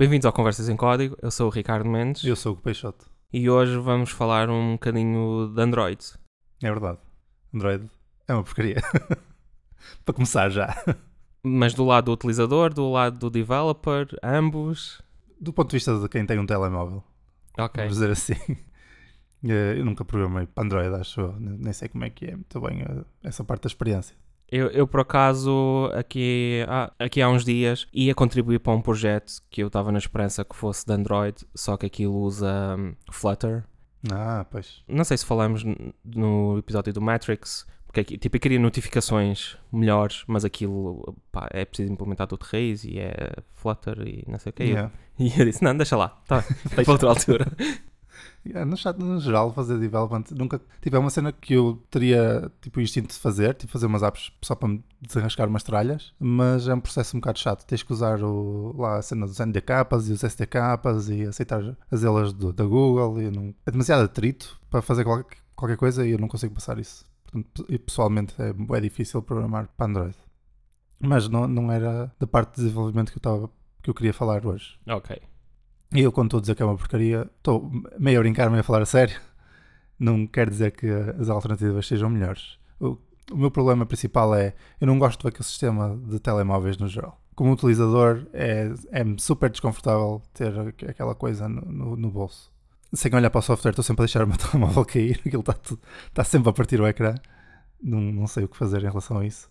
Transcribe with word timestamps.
Bem-vindos 0.00 0.24
ao 0.24 0.32
Conversas 0.32 0.70
em 0.70 0.76
Código, 0.76 1.14
eu 1.20 1.30
sou 1.30 1.48
o 1.48 1.50
Ricardo 1.50 1.86
Mendes 1.86 2.24
Eu 2.24 2.34
sou 2.34 2.54
o 2.54 2.56
Peixote. 2.56 3.04
e 3.30 3.50
hoje 3.50 3.76
vamos 3.76 4.08
falar 4.10 4.48
um 4.48 4.72
bocadinho 4.72 5.52
de 5.54 5.60
Android. 5.60 6.02
É 6.62 6.70
verdade. 6.70 6.96
Android 7.54 7.86
é 8.26 8.32
uma 8.32 8.42
porcaria. 8.42 8.80
Para 10.02 10.14
começar 10.14 10.48
já. 10.48 10.74
Mas 11.42 11.74
do 11.74 11.84
lado 11.84 12.06
do 12.06 12.12
utilizador, 12.12 12.72
do 12.72 12.90
lado 12.90 13.18
do 13.18 13.28
developer, 13.28 14.06
ambos. 14.22 15.02
Do 15.38 15.52
ponto 15.52 15.68
de 15.68 15.76
vista 15.76 15.98
de 15.98 16.08
quem 16.08 16.24
tem 16.24 16.38
um 16.38 16.46
telemóvel, 16.46 17.04
Ok. 17.58 17.84
vamos 17.84 17.98
dizer 17.98 18.10
assim. 18.10 18.34
Eh, 19.42 19.76
Eu 19.78 19.86
nunca 19.86 20.02
programei 20.04 20.46
para 20.46 20.64
Android, 20.64 20.94
acho. 20.96 21.32
Nem 21.38 21.72
sei 21.74 21.88
como 21.88 22.04
é 22.04 22.10
que 22.10 22.26
é 22.26 22.32
muito 22.36 22.58
bem 22.60 22.82
eh, 22.82 23.04
essa 23.22 23.42
parte 23.44 23.62
da 23.62 23.68
experiência. 23.68 24.14
Eu, 24.50 24.66
eu, 24.68 24.86
por 24.86 25.00
acaso, 25.00 25.90
aqui, 25.94 26.64
há- 26.68 26.92
aqui 26.98 27.22
há 27.22 27.28
uns 27.28 27.44
dias, 27.44 27.86
ia 27.92 28.14
contribuir 28.14 28.58
para 28.58 28.72
um 28.72 28.80
projeto 28.80 29.34
que 29.48 29.62
eu 29.62 29.68
estava 29.68 29.92
na 29.92 29.98
esperança 29.98 30.44
que 30.44 30.56
fosse 30.56 30.84
de 30.86 30.92
Android, 30.92 31.36
só 31.54 31.76
que 31.76 31.86
aquilo 31.86 32.16
usa 32.16 32.76
hum, 32.78 32.94
Flutter. 33.10 33.64
Ah, 34.10 34.44
pois. 34.50 34.82
Não 34.88 35.04
sei 35.04 35.16
se 35.18 35.26
falamos 35.26 35.62
no 36.04 36.58
episódio 36.58 36.92
do 36.92 37.00
Matrix, 37.00 37.66
porque 37.86 38.00
aqui, 38.00 38.18
tipo, 38.18 38.36
eu 38.36 38.40
queria 38.40 38.58
notificações 38.58 39.56
melhores, 39.72 40.24
mas 40.26 40.44
aquilo 40.44 41.14
pá, 41.30 41.48
é 41.52 41.64
preciso 41.64 41.92
implementar 41.92 42.26
tudo 42.26 42.44
de 42.44 42.50
raiz 42.50 42.84
e 42.84 42.98
é 42.98 43.12
Flutter 43.54 43.98
e 44.06 44.24
não 44.26 44.38
sei 44.38 44.50
o 44.50 44.52
que. 44.52 44.62
Yeah. 44.64 44.90
E 45.18 45.38
eu 45.38 45.44
disse: 45.44 45.62
Não, 45.62 45.76
deixa 45.76 45.96
lá, 45.96 46.08
tá, 46.26 46.42
para 46.74 46.90
outra 46.92 47.08
altura. 47.10 47.46
Yeah, 48.46 48.64
no, 48.64 49.04
no 49.06 49.20
geral, 49.20 49.52
fazer 49.52 49.78
development 49.78 50.24
nunca 50.32 50.60
tive. 50.80 50.96
É 50.96 50.98
uma 50.98 51.10
cena 51.10 51.30
que 51.32 51.54
eu 51.54 51.82
teria 51.90 52.50
tipo 52.60 52.78
o 52.78 52.82
instinto 52.82 53.08
de 53.08 53.20
fazer, 53.20 53.54
tipo 53.54 53.70
fazer 53.72 53.86
umas 53.86 54.02
apps 54.02 54.32
só 54.42 54.54
para 54.54 54.68
me 54.68 54.82
desenrascar 55.00 55.48
umas 55.48 55.62
tralhas, 55.62 56.12
mas 56.18 56.66
é 56.68 56.74
um 56.74 56.80
processo 56.80 57.16
um 57.16 57.20
bocado 57.20 57.38
chato. 57.38 57.64
Tens 57.66 57.82
que 57.82 57.92
usar 57.92 58.22
o, 58.22 58.74
lá 58.78 58.96
a 58.98 59.02
cena 59.02 59.26
dos 59.26 59.38
NDKs 59.38 60.08
e 60.08 60.12
os 60.12 60.22
SDKs 60.24 61.08
e 61.10 61.22
aceitar 61.24 61.76
as 61.90 62.02
elas 62.04 62.32
do- 62.32 62.52
da 62.52 62.64
Google. 62.64 63.20
E 63.20 63.30
não, 63.30 63.54
é 63.66 63.70
demasiado 63.70 64.04
atrito 64.04 64.58
para 64.70 64.80
fazer 64.82 65.04
qual- 65.04 65.24
qualquer 65.54 65.76
coisa 65.76 66.06
e 66.06 66.10
eu 66.12 66.18
não 66.18 66.28
consigo 66.28 66.54
passar 66.54 66.78
isso. 66.78 67.04
Portanto, 67.24 67.64
e 67.68 67.78
pessoalmente 67.78 68.34
é, 68.40 68.54
é 68.76 68.80
difícil 68.80 69.22
programar 69.22 69.68
para 69.76 69.86
Android. 69.86 70.16
Mas 70.98 71.28
não, 71.28 71.46
não 71.46 71.70
era 71.72 72.12
da 72.18 72.26
parte 72.26 72.56
de 72.56 72.62
desenvolvimento 72.62 73.10
que 73.10 73.16
eu, 73.18 73.20
estava, 73.20 73.50
que 73.82 73.88
eu 73.90 73.94
queria 73.94 74.12
falar 74.12 74.44
hoje. 74.46 74.78
ok. 74.88 75.20
E 75.94 76.00
eu, 76.00 76.12
quando 76.12 76.28
estou 76.28 76.38
a 76.38 76.40
dizer 76.40 76.54
que 76.54 76.62
é 76.62 76.66
uma 76.66 76.76
porcaria, 76.76 77.28
estou 77.38 77.70
meio 77.98 78.18
a 78.18 78.22
brincar, 78.22 78.48
meio 78.48 78.60
a 78.60 78.64
falar 78.64 78.82
a 78.82 78.86
sério. 78.86 79.20
Não 79.98 80.26
quer 80.26 80.48
dizer 80.48 80.70
que 80.72 80.88
as 81.18 81.28
alternativas 81.28 81.86
sejam 81.86 82.08
melhores. 82.08 82.58
O, 82.78 82.96
o 83.32 83.36
meu 83.36 83.50
problema 83.50 83.84
principal 83.84 84.34
é 84.34 84.54
eu 84.80 84.86
não 84.86 84.98
gosto 84.98 85.20
do 85.22 85.28
ecossistema 85.28 85.98
de 86.06 86.18
telemóveis 86.20 86.78
no 86.78 86.88
geral. 86.88 87.20
Como 87.34 87.52
utilizador, 87.52 88.26
é, 88.32 88.72
é 88.92 89.04
super 89.18 89.50
desconfortável 89.50 90.22
ter 90.32 90.56
aqu- 90.58 90.88
aquela 90.90 91.14
coisa 91.14 91.48
no, 91.48 91.60
no- 91.62 91.96
no 91.96 92.10
bolso. 92.10 92.52
Sem 92.92 93.14
olhar 93.14 93.30
para 93.30 93.38
o 93.38 93.42
software, 93.42 93.70
estou 93.70 93.84
sempre 93.84 94.02
a 94.02 94.06
deixar 94.06 94.24
o 94.24 94.26
meu 94.28 94.36
telemóvel 94.38 94.84
cair. 94.84 95.20
Aquilo 95.26 95.40
está, 95.40 95.52
tudo- 95.54 95.80
está 96.08 96.22
sempre 96.24 96.50
a 96.50 96.52
partir 96.52 96.80
o 96.80 96.86
ecrã. 96.86 97.14
Não, 97.82 98.00
não 98.00 98.26
sei 98.26 98.44
o 98.44 98.48
que 98.48 98.56
fazer 98.56 98.78
em 98.82 98.88
relação 98.88 99.18
a 99.18 99.26
isso. 99.26 99.50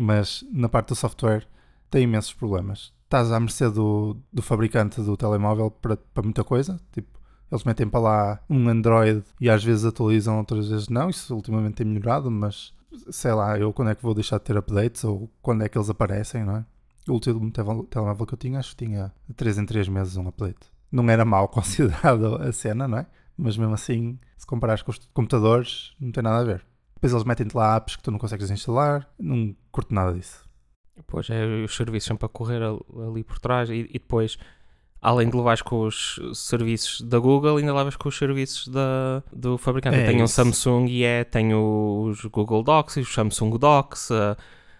Mas 0.00 0.44
na 0.52 0.68
parte 0.68 0.88
do 0.88 0.94
software, 0.94 1.46
tem 1.94 2.02
imensos 2.02 2.34
problemas. 2.34 2.92
Estás 3.04 3.30
à 3.30 3.38
mercê 3.38 3.70
do, 3.70 4.16
do 4.32 4.42
fabricante 4.42 5.00
do 5.00 5.16
telemóvel 5.16 5.70
para, 5.70 5.96
muita 6.24 6.42
coisa. 6.42 6.80
Tipo, 6.90 7.20
eles 7.52 7.62
metem 7.62 7.88
para 7.88 8.00
lá 8.00 8.40
um 8.50 8.68
Android 8.68 9.22
e 9.40 9.48
às 9.48 9.62
vezes 9.62 9.84
atualizam, 9.84 10.38
outras 10.38 10.68
vezes 10.68 10.88
não. 10.88 11.08
Isso 11.08 11.32
ultimamente 11.32 11.76
tem 11.76 11.86
melhorado, 11.86 12.28
mas 12.32 12.74
sei 13.12 13.32
lá, 13.32 13.56
eu 13.56 13.72
quando 13.72 13.92
é 13.92 13.94
que 13.94 14.02
vou 14.02 14.12
deixar 14.12 14.38
de 14.38 14.44
ter 14.44 14.56
updates 14.56 15.04
ou 15.04 15.30
quando 15.40 15.62
é 15.62 15.68
que 15.68 15.78
eles 15.78 15.88
aparecem, 15.88 16.44
não 16.44 16.56
é? 16.56 16.64
O 17.08 17.12
último 17.12 17.48
tel- 17.52 17.84
telemóvel 17.84 18.26
que 18.26 18.34
eu 18.34 18.38
tinha, 18.38 18.58
acho 18.58 18.70
que 18.76 18.86
tinha 18.86 19.12
de 19.28 19.34
3 19.34 19.58
em 19.58 19.66
3 19.66 19.86
meses 19.88 20.16
um 20.16 20.26
update. 20.26 20.66
Não 20.90 21.08
era 21.08 21.24
mal 21.24 21.46
considerado 21.48 22.42
a 22.42 22.50
cena, 22.50 22.88
não 22.88 22.98
é? 22.98 23.06
Mas 23.38 23.56
mesmo 23.56 23.74
assim, 23.74 24.18
se 24.36 24.44
comparares 24.44 24.82
com 24.82 24.90
os 24.90 24.98
computadores, 25.14 25.94
não 26.00 26.10
tem 26.10 26.24
nada 26.24 26.40
a 26.40 26.44
ver. 26.44 26.66
Depois 26.96 27.12
eles 27.12 27.24
metem-te 27.24 27.56
lá 27.56 27.76
apps 27.76 27.94
que 27.94 28.02
tu 28.02 28.10
não 28.10 28.18
consegues 28.18 28.50
instalar, 28.50 29.08
não 29.16 29.54
curto 29.70 29.94
nada 29.94 30.12
disso. 30.12 30.42
Pois 31.06 31.28
é, 31.30 31.44
os 31.64 31.74
serviços 31.74 32.06
sempre 32.08 32.26
a 32.26 32.28
correr 32.28 32.62
al- 32.62 32.84
ali 33.10 33.22
por 33.24 33.38
trás 33.38 33.68
e, 33.70 33.86
e 33.90 33.92
depois, 33.94 34.36
além 35.02 35.28
de 35.28 35.36
levares 35.36 35.60
com 35.62 35.82
os 35.82 36.18
serviços 36.34 37.00
da 37.00 37.18
Google, 37.18 37.56
ainda 37.56 37.74
levas 37.74 37.96
com 37.96 38.08
os 38.08 38.16
serviços 38.16 38.68
da, 38.68 39.22
do 39.32 39.58
fabricante. 39.58 39.96
É 39.96 40.02
eu 40.02 40.06
tenho 40.06 40.24
um. 40.24 40.26
Samsung 40.28 40.86
e 40.88 41.02
é, 41.04 41.24
tenho 41.24 42.04
os 42.08 42.24
Google 42.26 42.62
Docs, 42.62 42.96
os 42.98 43.12
Samsung 43.12 43.58
Docs, 43.58 44.10
a, 44.12 44.36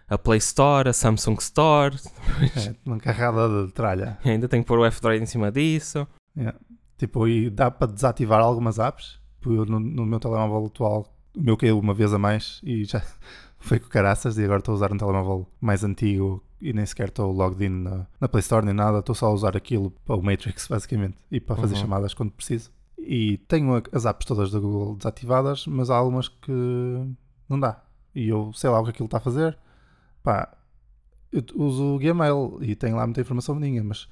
a 0.09 0.17
Play 0.19 0.39
Store, 0.39 0.89
a 0.89 0.93
Samsung 0.93 1.37
Store, 1.41 1.97
É 2.57 2.75
uma 2.87 2.99
carrada 2.99 3.67
de 3.67 3.73
tralha. 3.73 4.19
e 4.25 4.31
ainda 4.31 4.49
tenho 4.49 4.63
que 4.63 4.69
pôr 4.69 4.79
o 4.79 4.85
F-Droid 4.85 5.23
em 5.23 5.27
cima 5.27 5.51
disso. 5.51 6.07
Tipo, 6.97 7.27
e 7.27 7.51
dá 7.51 7.71
para 7.71 7.91
desativar 7.93 8.41
algumas 8.41 8.79
apps. 8.79 9.19
Tipo, 9.41 9.55
eu 9.55 9.67
no, 9.67 9.81
no 9.81 10.07
meu 10.07 10.21
telemóvel 10.21 10.67
atual, 10.67 11.13
o 11.37 11.43
meu 11.43 11.57
caiu 11.57 11.79
uma 11.79 11.93
vez 11.93 12.15
a 12.15 12.19
mais 12.19 12.61
e 12.63 12.85
já 12.85 13.03
foi 13.65 13.79
com 13.81 13.89
caraças. 13.89 14.37
E 14.39 14.45
agora 14.45 14.59
estou 14.61 14.73
a 14.73 14.77
usar 14.77 14.93
um 14.93 14.97
telemóvel 14.97 15.47
mais 15.61 15.83
antigo 15.85 16.43
e 16.61 16.73
nem 16.73 16.85
sequer 16.87 17.09
estou 17.09 17.31
logged 17.33 17.65
in 17.65 17.83
na, 17.83 18.07
na 18.21 18.29
Play 18.29 18.41
Store 18.41 18.65
nem 18.65 18.75
nada. 18.75 18.99
Estou 19.01 19.15
só 19.15 19.27
a 19.27 19.33
usar 19.33 19.57
aquilo 19.57 19.91
para 20.05 20.17
o 20.17 20.23
Matrix, 20.23 20.67
basicamente, 20.69 21.17
e 21.31 21.41
para 21.41 21.57
fazer 21.57 21.75
Uhum. 21.75 21.81
chamadas 21.81 22.15
quando 22.15 22.31
preciso. 22.33 22.71
E 22.99 23.39
tenho 23.49 23.83
as 23.93 24.07
apps 24.07 24.27
todas 24.27 24.51
da 24.51 24.59
Google 24.59 24.97
desativadas, 24.97 25.67
mas 25.67 25.91
há 25.91 25.97
algumas 25.97 26.29
que 26.29 26.53
não 27.49 27.59
dá. 27.61 27.83
E 28.15 28.29
eu 28.29 28.53
sei 28.55 28.71
lá 28.71 28.81
o 28.81 28.85
que 28.85 28.91
aquilo 28.91 29.07
está 29.07 29.19
a 29.19 29.21
fazer. 29.21 29.59
Pá, 30.23 30.57
eu 31.33 31.43
uso 31.57 31.97
o 31.97 31.99
Gmail 31.99 32.59
e 32.63 32.75
tenho 32.75 32.97
lá 32.97 33.05
muita 33.07 33.21
informação 33.21 33.55
minha, 33.55 33.83
mas 33.85 34.09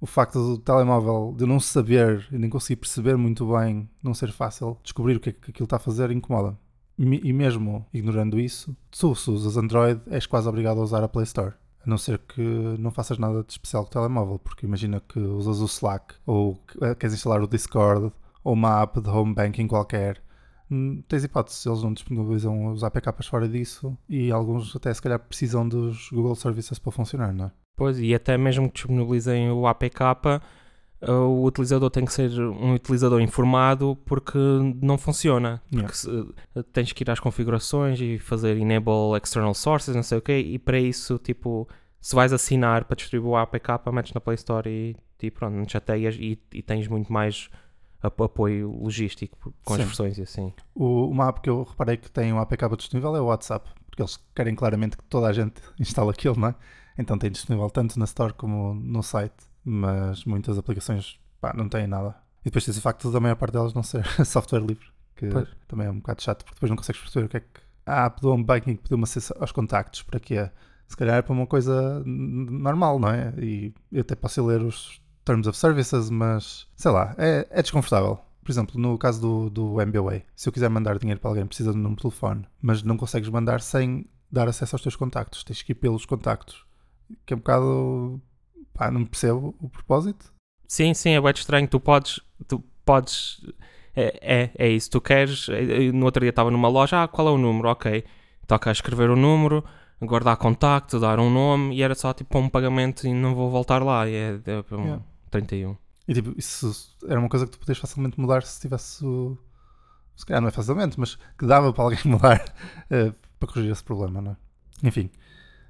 o 0.00 0.06
facto 0.06 0.34
do 0.34 0.58
telemóvel 0.58 1.32
de 1.36 1.44
eu 1.44 1.46
não 1.46 1.60
saber 1.60 2.26
e 2.32 2.38
nem 2.38 2.50
conseguir 2.50 2.76
perceber 2.76 3.16
muito 3.16 3.46
bem, 3.52 3.88
não 4.02 4.12
ser 4.14 4.32
fácil 4.32 4.78
descobrir 4.82 5.16
o 5.16 5.20
que 5.20 5.28
é 5.28 5.32
que 5.32 5.50
aquilo 5.50 5.64
está 5.64 5.76
a 5.76 5.78
fazer, 5.80 6.10
incomoda. 6.10 6.58
E 6.98 7.32
mesmo 7.32 7.84
ignorando 7.92 8.38
isso, 8.38 8.76
se 8.92 9.06
usas 9.06 9.56
Android, 9.56 10.00
és 10.08 10.26
quase 10.26 10.48
obrigado 10.48 10.78
a 10.80 10.84
usar 10.84 11.02
a 11.02 11.08
Play 11.08 11.24
Store. 11.24 11.54
A 11.84 11.90
não 11.90 11.98
ser 11.98 12.18
que 12.18 12.40
não 12.78 12.90
faças 12.90 13.18
nada 13.18 13.42
de 13.42 13.52
especial 13.52 13.82
com 13.82 13.90
o 13.90 13.92
telemóvel, 13.92 14.38
porque 14.38 14.64
imagina 14.64 15.00
que 15.00 15.18
usas 15.18 15.60
o 15.60 15.66
Slack 15.66 16.14
ou 16.24 16.58
eh, 16.80 16.94
queres 16.94 17.14
instalar 17.14 17.42
o 17.42 17.48
Discord 17.48 18.12
ou 18.42 18.54
uma 18.54 18.82
app 18.82 19.00
de 19.00 19.10
home 19.10 19.34
banking 19.34 19.66
qualquer. 19.66 20.22
Hum, 20.70 21.02
Tens 21.08 21.24
hipótese, 21.24 21.68
eles 21.68 21.82
não 21.82 21.92
disponibilizam 21.92 22.72
os 22.72 22.82
APKs 22.82 23.26
fora 23.26 23.48
disso 23.48 23.96
e 24.08 24.30
alguns 24.32 24.74
até 24.74 24.94
se 24.94 25.02
calhar 25.02 25.18
precisam 25.18 25.68
dos 25.68 26.08
Google 26.10 26.34
Services 26.36 26.78
para 26.78 26.92
funcionar, 26.92 27.34
não 27.34 27.46
é? 27.46 27.52
Pois, 27.76 27.98
e 27.98 28.14
até 28.14 28.38
mesmo 28.38 28.68
que 28.68 28.74
disponibilizem 28.74 29.50
o 29.50 29.66
APK, 29.66 30.00
o 31.12 31.44
utilizador 31.44 31.90
tem 31.90 32.04
que 32.04 32.12
ser 32.12 32.30
um 32.40 32.74
utilizador 32.74 33.20
informado 33.20 33.96
porque 34.04 34.38
não 34.82 34.96
funciona. 34.98 35.62
Yeah. 35.72 35.86
Porque 35.88 35.96
se- 35.96 36.10
uh, 36.10 36.62
tens 36.72 36.92
que 36.92 37.04
ir 37.04 37.10
às 37.10 37.20
configurações 37.20 38.00
e 38.00 38.18
fazer 38.18 38.56
enable 38.56 39.16
external 39.22 39.54
sources, 39.54 39.94
não 39.94 40.02
sei 40.02 40.18
o 40.18 40.22
quê, 40.22 40.38
e 40.38 40.58
para 40.58 40.78
isso, 40.78 41.18
tipo, 41.18 41.68
se 42.00 42.14
vais 42.14 42.32
assinar 42.32 42.84
para 42.84 42.96
distribuir 42.96 43.32
o 43.32 43.36
APK, 43.36 43.68
metes 43.92 44.12
na 44.12 44.20
Play 44.20 44.34
Store 44.36 44.68
e, 44.68 44.96
e 45.22 45.30
pronto, 45.30 45.54
não 45.54 45.64
te 45.64 45.72
chateias 45.72 46.16
e, 46.18 46.38
e 46.52 46.62
tens 46.62 46.86
muito 46.88 47.12
mais 47.12 47.48
ap- 48.02 48.20
apoio 48.22 48.70
logístico 48.82 49.54
com 49.64 49.74
as 49.74 49.80
Sim. 49.80 49.86
versões 49.86 50.18
e 50.18 50.22
assim. 50.22 50.52
O, 50.74 51.06
uma 51.08 51.28
app 51.28 51.40
que 51.40 51.48
eu 51.50 51.62
reparei 51.62 51.96
que 51.96 52.10
tem 52.10 52.32
um 52.32 52.38
APK 52.38 52.76
disponível 52.76 53.16
é 53.16 53.20
o 53.20 53.26
WhatsApp, 53.26 53.68
porque 53.86 54.02
eles 54.02 54.18
querem 54.34 54.54
claramente 54.54 54.96
que 54.96 55.04
toda 55.04 55.26
a 55.28 55.32
gente 55.32 55.54
instale 55.80 56.10
aquilo, 56.10 56.36
não 56.38 56.48
é? 56.48 56.54
Então 56.98 57.18
tem 57.18 57.30
disponível 57.30 57.68
tanto 57.70 57.98
na 57.98 58.04
Store 58.04 58.32
como 58.34 58.72
no 58.74 59.02
site, 59.02 59.34
mas 59.64 60.24
muitas 60.24 60.58
aplicações 60.58 61.18
pá, 61.40 61.52
não 61.54 61.68
têm 61.68 61.86
nada. 61.86 62.14
E 62.42 62.44
depois 62.44 62.64
tens 62.64 62.76
o 62.76 62.80
facto 62.80 63.10
da 63.10 63.20
maior 63.20 63.36
parte 63.36 63.52
delas 63.52 63.72
não 63.72 63.82
ser 63.82 64.04
software 64.24 64.60
livre, 64.60 64.86
que 65.16 65.28
Pois. 65.28 65.48
também 65.66 65.86
é 65.86 65.90
um 65.90 65.96
bocado 65.98 66.22
chato, 66.22 66.44
porque 66.44 66.56
depois 66.56 66.70
não 66.70 66.76
consegues 66.76 67.00
perceber 67.00 67.26
o 67.26 67.28
que 67.28 67.36
é 67.38 67.40
que 67.40 67.60
a 67.86 68.06
app 68.06 68.20
do 68.20 68.30
home 68.30 68.44
banking 68.44 68.76
pediu-me 68.76 69.04
acesso 69.04 69.34
aos 69.38 69.52
contactos, 69.52 70.02
para 70.02 70.20
quê? 70.20 70.50
Se 70.86 70.96
calhar 70.96 71.16
é 71.16 71.22
para 71.22 71.32
uma 71.32 71.46
coisa 71.46 72.02
normal, 72.04 72.98
não 72.98 73.08
é? 73.08 73.32
E 73.38 73.72
eu 73.90 74.02
até 74.02 74.14
posso 74.14 74.44
ler 74.44 74.60
os 74.62 75.00
Terms 75.24 75.48
of 75.48 75.56
Services, 75.58 76.10
mas 76.10 76.66
sei 76.76 76.90
lá, 76.90 77.14
é, 77.16 77.46
é 77.50 77.62
desconfortável. 77.62 78.18
Por 78.42 78.50
exemplo, 78.52 78.78
no 78.78 78.98
caso 78.98 79.20
do, 79.20 79.50
do 79.50 79.80
MBWay, 79.80 80.22
se 80.36 80.48
eu 80.48 80.52
quiser 80.52 80.68
mandar 80.68 80.98
dinheiro 80.98 81.18
para 81.18 81.30
alguém, 81.30 81.46
precisa 81.46 81.72
de 81.72 81.78
um 81.78 81.80
número 81.80 81.96
de 81.96 82.02
telefone, 82.02 82.46
mas 82.60 82.82
não 82.82 82.96
consegues 82.96 83.30
mandar 83.30 83.62
sem 83.62 84.06
dar 84.30 84.48
acesso 84.48 84.74
aos 84.74 84.82
teus 84.82 84.96
contactos, 84.96 85.42
tens 85.42 85.62
que 85.62 85.72
ir 85.72 85.76
pelos 85.76 86.04
contactos, 86.04 86.66
que 87.24 87.32
é 87.32 87.36
um 87.36 87.40
bocado. 87.40 88.20
Pá, 88.74 88.90
não 88.90 89.04
percebo 89.06 89.54
o 89.60 89.68
propósito. 89.70 90.32
Sim, 90.68 90.92
sim, 90.92 91.10
é 91.10 91.20
bem 91.20 91.30
estranho. 91.32 91.66
Tu 91.68 91.80
podes. 91.80 92.20
Tu 92.46 92.62
podes 92.84 93.40
é, 93.96 94.18
é, 94.20 94.50
é 94.66 94.68
isso. 94.68 94.90
Tu 94.90 95.00
queres. 95.00 95.48
eh, 95.48 95.90
No 95.92 96.04
outro 96.04 96.20
dia 96.20 96.30
estava 96.30 96.50
numa 96.50 96.68
loja. 96.68 97.02
Ah, 97.04 97.08
qual 97.08 97.28
é 97.28 97.30
o 97.30 97.38
número? 97.38 97.68
Ok. 97.68 98.04
Toca 98.46 98.68
a 98.70 98.72
escrever 98.72 99.08
o 99.08 99.16
número, 99.16 99.64
guardar 100.02 100.36
contacto, 100.36 101.00
dar 101.00 101.18
um 101.18 101.30
nome 101.30 101.74
e 101.76 101.82
era 101.82 101.94
só 101.94 102.12
tipo 102.12 102.38
um 102.38 102.48
pagamento 102.48 103.06
e 103.06 103.14
não 103.14 103.34
vou 103.34 103.50
voltar 103.50 103.82
lá. 103.82 104.06
E 104.08 104.14
é, 104.14 104.40
é 104.46 104.74
um 104.74 104.84
Yeah. 104.84 105.02
31. 105.30 105.76
E 106.06 106.12
tipo, 106.14 106.34
isso 106.36 106.94
era 107.08 107.18
uma 107.18 107.28
coisa 107.28 107.46
que 107.46 107.52
tu 107.52 107.58
podias 107.58 107.78
facilmente 107.78 108.20
mudar 108.20 108.42
se 108.42 108.60
tivesse 108.60 109.04
o. 109.04 109.38
Se 110.16 110.24
calhar 110.26 110.40
não 110.42 110.48
é 110.48 110.52
facilmente, 110.52 111.00
mas 111.00 111.16
que 111.38 111.46
dava 111.46 111.72
para 111.72 111.84
alguém 111.84 111.98
mudar 112.04 112.44
eh, 112.90 113.12
para 113.40 113.48
corrigir 113.48 113.72
esse 113.72 113.82
problema, 113.82 114.20
não 114.20 114.32
é? 114.32 114.36
Enfim. 114.86 115.10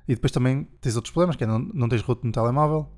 E 0.06 0.14
depois 0.14 0.32
também 0.32 0.64
tens 0.80 0.96
outros 0.96 1.12
problemas, 1.12 1.36
que 1.36 1.44
é 1.44 1.46
não, 1.46 1.58
não 1.58 1.88
tens 1.88 2.02
root 2.02 2.24
no 2.24 2.32
telemóvel. 2.32 2.88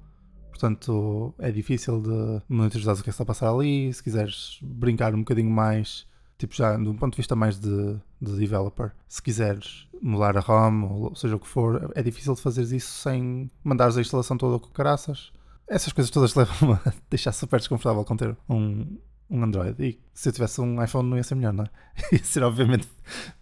Portanto, 0.49 1.35
é 1.39 1.51
difícil 1.51 2.01
de 2.01 2.43
monitorizar 2.49 2.95
o 2.95 2.97
que 2.97 3.03
é 3.03 3.05
que 3.05 3.11
está 3.11 3.23
a 3.23 3.27
passar 3.27 3.51
ali. 3.51 3.93
Se 3.93 4.03
quiseres 4.03 4.59
brincar 4.63 5.15
um 5.15 5.19
bocadinho 5.19 5.51
mais, 5.51 6.07
tipo 6.39 6.55
já 6.55 6.77
de 6.77 6.89
um 6.89 6.97
ponto 6.97 7.13
de 7.13 7.19
vista 7.19 7.37
mais 7.37 7.59
de, 7.59 7.97
de 8.21 8.37
developer, 8.37 8.93
se 9.07 9.23
quiseres 9.23 9.87
mudar 10.01 10.37
a 10.37 10.41
ROM, 10.41 10.85
ou 10.85 11.15
seja 11.15 11.37
o 11.37 11.39
que 11.39 11.47
for, 11.47 11.93
é 11.95 12.03
difícil 12.03 12.35
de 12.35 12.41
fazeres 12.41 12.71
isso 12.71 12.91
sem 12.91 13.51
mandares 13.63 13.97
a 13.97 14.01
instalação 14.01 14.37
toda 14.37 14.59
com 14.59 14.71
caraças. 14.71 15.31
Essas 15.69 15.93
coisas 15.93 16.11
todas 16.11 16.33
levam-me 16.37 16.75
a 16.75 16.93
deixar 17.11 17.33
super 17.33 17.59
desconfortável 17.59 18.05
com 18.05 18.17
ter 18.17 18.37
um, 18.49 18.97
um 19.29 19.43
Android. 19.43 19.75
E 19.83 20.01
se 20.15 20.29
eu 20.29 20.33
tivesse 20.33 20.61
um 20.61 20.83
iPhone 20.83 21.09
não 21.09 21.17
ia 21.17 21.23
ser 21.23 21.35
melhor, 21.35 21.53
não 21.53 21.65
é? 21.65 21.69
Ia 22.13 22.25
ser 22.25 22.43
obviamente 22.43 22.89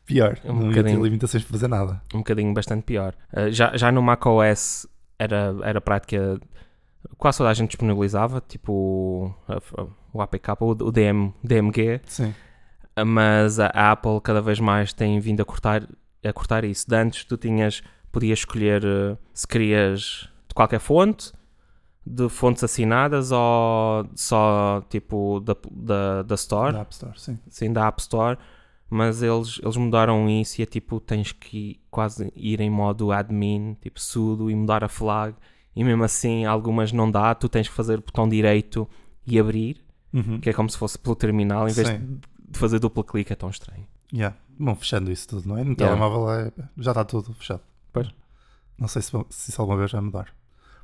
pior. 0.06 0.38
Um 0.44 0.52
não 0.52 0.62
ia 0.64 0.68
bocadinho. 0.68 0.98
ter 0.98 1.04
limitações 1.04 1.42
para 1.44 1.52
fazer 1.52 1.68
nada. 1.68 2.02
um 2.14 2.18
bocadinho 2.18 2.52
bastante 2.54 2.82
pior. 2.84 3.14
Uh, 3.32 3.50
já, 3.50 3.76
já 3.76 3.90
no 3.92 4.02
macOS 4.02 4.86
era, 5.18 5.54
era 5.62 5.80
prática, 5.80 6.38
quase 7.18 7.38
toda 7.38 7.50
a 7.50 7.54
gente 7.54 7.70
disponibilizava, 7.70 8.42
tipo 8.46 9.34
o 10.12 10.20
APK, 10.22 10.48
o, 10.60 10.70
o 10.70 10.92
DM, 10.92 11.32
DMG, 11.42 12.00
Sim. 12.06 12.34
uh, 12.98 13.04
mas 13.04 13.58
a 13.58 13.68
Apple 13.92 14.20
cada 14.22 14.40
vez 14.40 14.60
mais 14.60 14.92
tem 14.92 15.18
vindo 15.20 15.40
a 15.40 15.44
cortar, 15.44 15.86
a 16.24 16.32
cortar 16.32 16.64
isso. 16.64 16.88
De 16.88 16.96
antes 16.96 17.24
tu 17.24 17.36
tinhas, 17.36 17.82
podias 18.12 18.40
escolher 18.40 18.84
uh, 18.84 19.18
se 19.32 19.46
querias 19.46 20.28
de 20.48 20.54
qualquer 20.54 20.80
fonte, 20.80 21.32
de 22.06 22.28
fontes 22.28 22.62
assinadas 22.62 23.32
ou 23.32 24.06
só 24.14 24.82
tipo 24.90 25.40
da, 25.40 25.56
da, 25.70 26.22
da 26.22 26.34
Store 26.34 26.72
Da 26.72 26.80
App 26.82 26.92
Store, 26.92 27.18
sim. 27.18 27.38
sim, 27.48 27.72
da 27.72 27.86
App 27.88 28.00
Store, 28.00 28.38
mas 28.90 29.22
eles, 29.22 29.58
eles 29.62 29.76
mudaram 29.76 30.28
isso 30.28 30.60
e 30.60 30.62
é 30.62 30.66
tipo, 30.66 31.00
tens 31.00 31.32
que 31.32 31.80
quase 31.90 32.30
ir 32.36 32.60
em 32.60 32.68
modo 32.70 33.10
admin, 33.10 33.76
tipo 33.80 33.98
sudo 34.00 34.50
e 34.50 34.54
mudar 34.54 34.84
a 34.84 34.88
flag, 34.88 35.34
e 35.74 35.82
mesmo 35.82 36.04
assim 36.04 36.44
algumas 36.44 36.92
não 36.92 37.10
dá, 37.10 37.34
tu 37.34 37.48
tens 37.48 37.68
que 37.68 37.74
fazer 37.74 37.98
o 37.98 38.02
botão 38.02 38.28
direito 38.28 38.88
e 39.26 39.38
abrir, 39.38 39.82
Uhum. 40.12 40.38
que 40.38 40.48
é 40.48 40.52
como 40.52 40.70
se 40.70 40.78
fosse 40.78 40.96
pelo 40.96 41.16
terminal, 41.16 41.68
em 41.68 41.72
vez 41.72 41.88
Sim. 41.88 42.20
de 42.50 42.56
fazer 42.58 42.78
duplo 42.78 43.02
clique, 43.02 43.32
é 43.32 43.36
tão 43.36 43.50
estranho. 43.50 43.84
Yeah. 44.12 44.36
Bom, 44.56 44.76
fechando 44.76 45.10
isso 45.10 45.26
tudo, 45.26 45.48
não 45.48 45.58
é? 45.58 45.64
No 45.64 45.72
Yeah. 45.72 45.86
telemóvel 45.96 46.30
é- 46.30 46.52
já 46.78 46.92
está 46.92 47.04
tudo 47.04 47.34
fechado. 47.34 47.62
Pois. 47.92 48.08
Não 48.78 48.86
sei 48.86 49.02
se, 49.02 49.10
se 49.30 49.50
isso 49.50 49.60
alguma 49.60 49.76
vez 49.76 49.90
vai 49.90 50.00
mudar. 50.00 50.28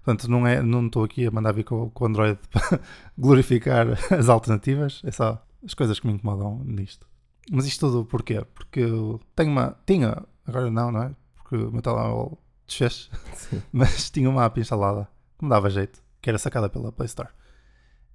Portanto, 0.03 0.29
não 0.31 0.47
é- 0.47 0.63
não 0.63 0.87
estou 0.87 1.05
aqui 1.05 1.27
a 1.27 1.31
mandar 1.31 1.53
vir 1.53 1.65
com, 1.65 1.91
com 1.91 2.05
o 2.05 2.07
Android 2.09 2.39
para 2.51 2.81
glorificar 3.19 3.87
as 4.13 4.29
alternativas, 4.29 5.01
é 5.05 5.11
só 5.11 5.45
as 5.65 5.75
coisas 5.75 6.01
que 6.01 6.07
me 6.07 6.15
incomodam 6.15 6.63
nisto. 6.65 7.07
Mas 7.51 7.67
isto 7.67 7.87
tudo 7.87 8.05
porquê? 8.05 8.45
Porque 8.55 8.81
eu 8.81 9.21
tenho 9.35 9.51
uma. 9.51 9.77
Tinha, 9.87 10.23
agora 10.47 10.71
não, 10.71 10.91
não 10.93 11.03
é? 11.03 11.15
Porque 11.37 11.57
o 11.57 11.71
meu 11.73 11.83
telemóvel 11.83 12.39
desfez, 12.67 13.11
Sim. 13.35 13.61
mas 13.73 14.11
tinha 14.11 14.31
uma 14.31 14.45
app 14.45 14.61
instalada 14.61 15.09
que 15.39 15.45
me 15.45 15.51
dava 15.51 15.69
jeito, 15.69 16.01
que 16.23 16.31
era 16.31 16.39
sacada 16.39 16.69
pela 16.71 16.93
Play 16.93 17.07
Store. 17.07 17.29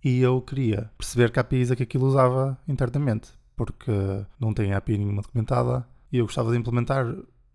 E 0.03 0.21
eu 0.21 0.39
queria 0.41 0.89
perceber 0.97 1.31
que 1.31 1.39
APIs 1.39 1.71
é 1.71 1.75
que 1.75 1.83
aquilo 1.83 2.05
usava 2.05 2.57
internamente, 2.67 3.29
porque 3.55 3.91
não 4.39 4.53
tem 4.53 4.73
API 4.73 4.97
nenhuma 4.97 5.21
documentada 5.21 5.85
e 6.11 6.17
eu 6.19 6.25
gostava 6.25 6.51
de 6.51 6.57
implementar 6.57 7.05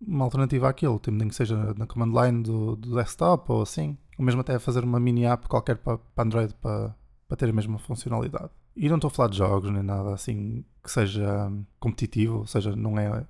uma 0.05 0.25
alternativa 0.25 0.69
àquilo, 0.69 0.99
tipo, 0.99 1.17
que 1.27 1.35
seja 1.35 1.73
na 1.77 1.85
command 1.85 2.25
line 2.25 2.43
do, 2.43 2.75
do 2.75 2.95
desktop 2.95 3.51
ou 3.51 3.61
assim, 3.61 3.97
ou 4.17 4.25
mesmo 4.25 4.41
até 4.41 4.57
fazer 4.59 4.83
uma 4.83 4.99
mini 4.99 5.25
app 5.25 5.47
qualquer 5.47 5.77
para, 5.77 5.97
para 5.97 6.23
Android 6.23 6.53
para, 6.55 6.95
para 7.27 7.37
ter 7.37 7.49
a 7.49 7.53
mesma 7.53 7.77
funcionalidade. 7.77 8.49
E 8.75 8.87
não 8.89 8.95
estou 8.95 9.09
a 9.09 9.11
falar 9.11 9.29
de 9.29 9.37
jogos 9.37 9.71
nem 9.71 9.83
nada 9.83 10.13
assim 10.13 10.63
que 10.83 10.91
seja 10.91 11.47
hum, 11.47 11.65
competitivo, 11.79 12.39
ou 12.39 12.47
seja, 12.47 12.75
não 12.75 12.97
é, 12.97 13.09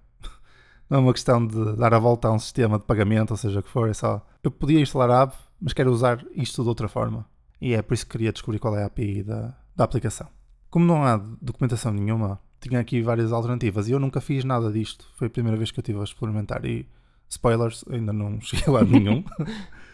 não 0.90 0.98
é 0.98 1.02
uma 1.02 1.14
questão 1.14 1.46
de 1.46 1.76
dar 1.76 1.94
a 1.94 2.00
volta 2.00 2.28
a 2.28 2.32
um 2.32 2.40
sistema 2.40 2.80
de 2.80 2.86
pagamento, 2.86 3.32
ou 3.32 3.38
seja 3.38 3.60
o 3.60 3.64
que 3.64 3.70
for, 3.70 3.90
é 3.90 3.94
só 3.94 4.26
eu 4.44 4.52
podia 4.52 4.80
instalar 4.80 5.10
a 5.10 5.24
app, 5.24 5.36
mas 5.60 5.74
quero 5.74 5.92
usar 5.92 6.26
isto 6.34 6.64
de 6.64 6.70
outra 6.70 6.88
forma. 6.88 7.26
E 7.60 7.74
é 7.74 7.82
por 7.82 7.94
isso 7.94 8.06
que 8.06 8.14
queria 8.14 8.32
descobrir 8.32 8.60
qual 8.60 8.76
é 8.76 8.84
a 8.84 8.88
API 8.88 9.24
da, 9.24 9.56
da 9.76 9.84
aplicação. 9.84 10.28
Como 10.70 10.86
não 10.86 11.04
há 11.04 11.18
documentação 11.42 11.94
nenhuma, 11.94 12.40
tinha 12.62 12.80
aqui 12.80 13.02
várias 13.02 13.34
alternativas 13.34 13.88
e 13.88 13.92
eu 13.92 14.00
nunca 14.00 14.22
fiz 14.22 14.44
nada 14.44 14.72
disto. 14.72 15.10
Foi 15.16 15.28
a 15.28 15.30
primeira 15.30 15.58
vez 15.58 15.72
que 15.72 15.80
eu 15.80 15.82
estive 15.82 16.00
a 16.00 16.04
experimentar 16.04 16.64
e, 16.64 16.88
spoilers, 17.28 17.84
ainda 17.90 18.14
não 18.14 18.40
cheguei 18.42 18.72
lado 18.72 18.90
nenhum. 18.90 19.24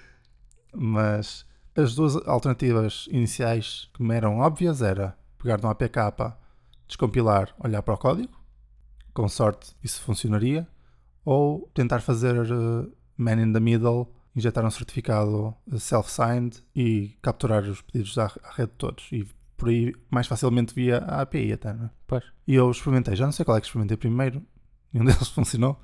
Mas 0.75 1.45
as 1.75 1.95
duas 1.95 2.15
alternativas 2.27 3.07
iniciais 3.09 3.89
que 3.93 4.03
me 4.03 4.13
eram 4.13 4.39
óbvias 4.39 4.81
era 4.81 5.17
pegar 5.37 5.61
no 5.61 5.69
APK, 5.69 6.35
descompilar, 6.87 7.55
olhar 7.59 7.81
para 7.81 7.93
o 7.93 7.97
código, 7.97 8.37
com 9.13 9.27
sorte 9.29 9.75
isso 9.83 10.01
funcionaria, 10.01 10.67
ou 11.23 11.69
tentar 11.73 12.01
fazer 12.01 12.35
uh, 12.51 12.91
man 13.15 13.41
in 13.41 13.53
the 13.53 13.59
middle, 13.59 14.13
injetar 14.35 14.65
um 14.65 14.69
certificado 14.69 15.55
self-signed 15.77 16.63
e 16.75 17.17
capturar 17.21 17.63
os 17.63 17.81
pedidos 17.81 18.17
à, 18.17 18.25
à 18.43 18.51
rede 18.53 18.73
todos. 18.77 19.07
E 19.11 19.25
por 19.57 19.69
aí 19.69 19.93
mais 20.09 20.27
facilmente 20.27 20.73
via 20.73 20.99
a 20.99 21.21
API 21.21 21.53
até, 21.53 21.73
não 21.73 21.85
é? 21.85 21.89
Pois. 22.05 22.23
E 22.47 22.55
eu 22.55 22.69
experimentei, 22.69 23.15
já 23.15 23.25
não 23.25 23.31
sei 23.31 23.43
qual 23.43 23.57
é 23.57 23.59
que 23.59 23.65
experimentei 23.65 23.97
primeiro, 23.97 24.41
nenhum 24.93 25.05
deles 25.05 25.27
funcionou, 25.29 25.81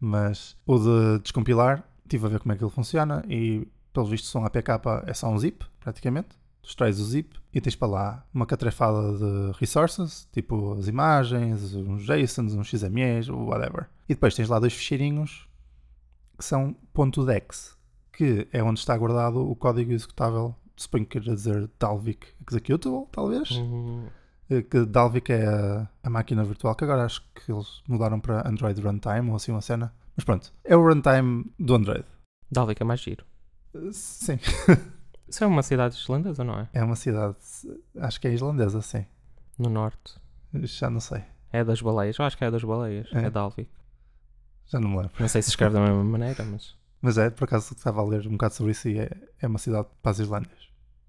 mas 0.00 0.56
o 0.64 0.78
de 0.78 1.22
descompilar, 1.22 1.84
estive 2.04 2.26
a 2.26 2.28
ver 2.28 2.40
como 2.40 2.52
é 2.52 2.56
que 2.56 2.64
ele 2.64 2.70
funciona 2.70 3.24
e, 3.28 3.68
pelo 3.92 4.06
visto, 4.06 4.26
são 4.26 4.44
APK 4.44 4.70
é 5.06 5.12
só 5.12 5.28
um 5.28 5.38
zip, 5.38 5.64
praticamente. 5.80 6.28
Tu 6.62 6.68
extrais 6.70 7.00
o 7.00 7.04
zip 7.04 7.38
e 7.52 7.60
tens 7.60 7.76
para 7.76 7.88
lá 7.88 8.26
uma 8.32 8.46
catrefada 8.46 9.16
de 9.16 9.58
resources, 9.58 10.28
tipo 10.32 10.74
as 10.74 10.86
imagens, 10.86 11.74
uns 11.74 12.04
JSONs, 12.04 12.54
uns 12.54 12.68
XMEs, 12.68 13.28
whatever. 13.28 13.88
E 14.08 14.14
depois 14.14 14.34
tens 14.34 14.48
lá 14.48 14.58
dois 14.58 14.72
ficheirinhos 14.72 15.48
que 16.36 16.44
são 16.44 16.76
.dex, 17.26 17.76
que 18.12 18.46
é 18.52 18.62
onde 18.62 18.78
está 18.80 18.96
guardado 18.96 19.40
o 19.40 19.56
código 19.56 19.92
executável, 19.92 20.54
suponho 20.82 21.04
que 21.06 21.18
queira 21.20 21.34
dizer 21.34 21.70
Dalvik 21.78 22.26
Executable, 22.48 23.06
talvez. 23.12 23.50
Hum, 23.52 24.06
Eh, 24.50 24.62
que 24.62 24.86
Dalvik 24.86 25.30
é 25.30 25.46
a, 25.46 25.86
a 26.02 26.08
máquina 26.08 26.42
virtual, 26.42 26.74
que 26.74 26.82
agora 26.82 27.04
acho 27.04 27.22
que 27.34 27.52
eles 27.52 27.82
mudaram 27.86 28.18
para 28.18 28.48
Android 28.48 28.80
Runtime 28.80 29.28
ou 29.28 29.36
assim 29.36 29.52
uma 29.52 29.60
cena. 29.60 29.92
Mas 30.16 30.24
pronto, 30.24 30.50
é 30.64 30.74
o 30.74 30.82
runtime 30.82 31.44
do 31.58 31.74
Android. 31.74 32.04
Dalvik 32.50 32.80
é 32.80 32.84
mais 32.86 32.98
giro. 33.00 33.26
Eh, 33.74 33.90
Sim, 33.92 34.38
Isso 35.28 35.44
é 35.44 35.46
uma 35.46 35.62
cidade 35.62 35.94
islandesa, 35.96 36.42
não 36.44 36.60
é? 36.60 36.68
é 36.72 36.82
uma 36.82 36.96
cidade, 36.96 37.36
acho 38.00 38.18
que 38.18 38.26
é 38.26 38.32
islandesa, 38.32 38.80
sim. 38.80 39.04
No 39.58 39.68
norte. 39.68 40.14
Já 40.54 40.88
não 40.88 41.00
sei, 41.00 41.22
É 41.52 41.62
das 41.62 41.82
baleias. 41.82 42.18
Eu 42.18 42.24
acho 42.24 42.38
que 42.38 42.44
é 42.44 42.50
das 42.50 42.64
baleias. 42.64 43.06
É. 43.12 43.24
É, 43.26 43.30
Dalvik. 43.30 43.68
já 44.66 44.80
não 44.80 44.88
me 44.88 44.96
lembro. 44.96 45.12
Não 45.20 45.28
sei 45.28 45.42
se 45.42 45.50
escreve 45.50 45.74
da 45.74 45.80
mesma 45.82 46.02
maneira, 46.02 46.42
mas. 46.46 46.74
Mas 47.02 47.18
é, 47.18 47.28
por 47.28 47.44
acaso 47.44 47.74
estava 47.74 48.00
a 48.00 48.04
ler 48.04 48.26
um 48.26 48.30
bocado 48.32 48.54
sobre 48.54 48.72
isso 48.72 48.88
e 48.88 48.98
é, 48.98 49.10
é 49.42 49.46
uma 49.46 49.58
cidade 49.58 49.86
para 50.02 50.10
as 50.10 50.18
Islândias. 50.18 50.67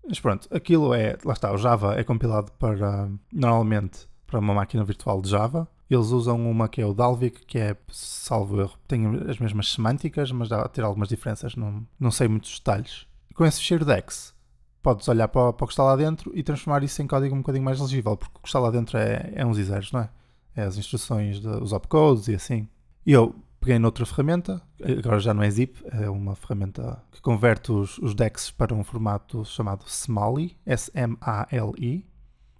Mas 0.09 0.19
pronto, 0.19 0.47
aquilo 0.51 0.91
é, 0.91 1.15
lá 1.23 1.33
está, 1.33 1.53
o 1.53 1.57
Java 1.57 1.93
é 1.93 2.03
compilado 2.03 2.51
para, 2.53 3.07
normalmente, 3.31 4.09
para 4.25 4.39
uma 4.39 4.55
máquina 4.55 4.83
virtual 4.83 5.21
de 5.21 5.29
Java. 5.29 5.69
Eles 5.87 6.07
usam 6.07 6.49
uma 6.49 6.67
que 6.67 6.81
é 6.81 6.85
o 6.85 6.95
Dalvik, 6.95 7.45
que 7.45 7.59
é, 7.59 7.77
salvo 7.91 8.59
erro, 8.59 8.73
tem 8.87 9.05
as 9.29 9.37
mesmas 9.37 9.71
semânticas, 9.71 10.31
mas 10.31 10.49
dá 10.49 10.61
a 10.61 10.67
ter 10.67 10.83
algumas 10.83 11.09
diferenças, 11.09 11.55
não, 11.55 11.85
não 11.99 12.09
sei 12.09 12.27
muitos 12.27 12.57
detalhes. 12.57 13.05
Com 13.35 13.45
esse 13.45 13.59
ficheiro 13.59 13.85
DEX, 13.85 14.33
podes 14.81 15.07
olhar 15.07 15.27
para, 15.27 15.53
para 15.53 15.63
o 15.63 15.67
que 15.67 15.73
está 15.73 15.83
lá 15.83 15.95
dentro 15.95 16.31
e 16.35 16.41
transformar 16.41 16.83
isso 16.83 16.99
em 17.03 17.07
código 17.07 17.35
um 17.35 17.39
bocadinho 17.39 17.63
mais 17.63 17.79
legível, 17.79 18.17
porque 18.17 18.35
o 18.35 18.41
que 18.41 18.47
está 18.47 18.59
lá 18.59 18.71
dentro 18.71 18.97
é, 18.97 19.31
é 19.35 19.45
uns 19.45 19.59
e 19.59 19.63
zeros, 19.63 19.91
não 19.91 20.01
é? 20.01 20.09
É 20.55 20.63
as 20.63 20.77
instruções, 20.77 21.39
de, 21.39 21.47
os 21.47 21.71
opcodes 21.71 22.27
e 22.27 22.35
assim. 22.35 22.67
E 23.05 23.11
eu 23.11 23.35
peguei 23.59 23.77
noutra 23.79 24.05
ferramenta, 24.05 24.61
agora 24.99 25.19
já 25.19 25.33
não 25.33 25.43
é 25.43 25.49
zip, 25.49 25.83
é 25.91 26.09
uma 26.09 26.35
ferramenta 26.35 27.01
que 27.11 27.21
converte 27.21 27.71
os, 27.71 27.97
os 27.99 28.13
DEX 28.15 28.51
para 28.51 28.73
um 28.73 28.83
formato 28.83 29.43
chamado 29.45 29.83
SMALI, 29.87 30.57
S-M-A-L-I, 30.65 32.05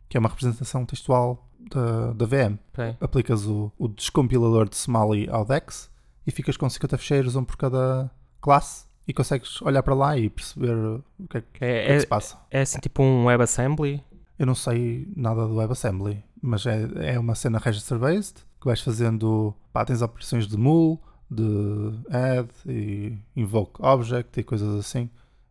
que 0.08 0.18
é 0.18 0.20
uma 0.20 0.30
representação 0.30 0.86
textual 0.86 1.48
da, 1.60 2.14
da 2.14 2.26
VM. 2.26 2.58
Ok. 2.74 2.98
Aplicas 3.00 3.46
o, 3.46 3.72
o 3.78 3.88
descompilador 3.88 4.68
de 4.68 4.76
SMALI 4.76 5.30
ao 5.30 5.46
DEX 5.46 5.90
e 6.26 6.32
ficas 6.32 6.58
com 6.58 6.70
50 6.70 6.98
fecheiros, 6.98 7.36
um 7.36 7.44
por 7.44 7.58
cada 7.58 8.10
classe, 8.42 8.86
e 9.08 9.14
consegues 9.14 9.62
olhar 9.62 9.82
para 9.82 9.96
lá 9.96 10.18
e 10.18 10.30
perceber 10.30 10.74
o 10.76 11.04
que 11.30 11.38
é, 11.38 11.42
que, 11.42 11.48
o 11.48 11.52
que 11.54 11.66
é 11.66 11.86
que 11.86 11.92
É, 11.94 12.00
se 12.00 12.08
passa. 12.08 12.38
é, 12.52 12.60
é 12.60 12.62
assim 12.62 12.80
tipo 12.80 13.02
um 13.02 13.26
WebAssembly. 13.26 14.04
Eu 14.38 14.46
não 14.46 14.56
sei 14.56 15.12
nada 15.16 15.48
do 15.48 15.56
WebAssembly, 15.56 16.24
mas 16.42 16.66
é, 16.66 16.88
é 17.14 17.20
uma 17.20 17.36
cena 17.36 17.58
register-based 17.60 18.46
que 18.60 18.66
vais 18.66 18.82
fazendo. 18.82 19.54
Pá, 19.72 19.86
tens 19.86 20.02
operações 20.02 20.48
de 20.48 20.58
mul, 20.58 21.02
de 21.30 21.94
add 22.10 22.50
e 22.68 23.18
invoke 23.36 23.82
object 23.82 24.40
e 24.40 24.44
coisas 24.44 24.76
assim, 24.76 25.10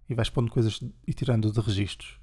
e 0.09 0.15
vais 0.15 0.29
pondo 0.29 0.51
coisas 0.51 0.81
e 1.07 1.13
tirando 1.15 1.51
de 1.53 1.61
registros. 1.61 2.19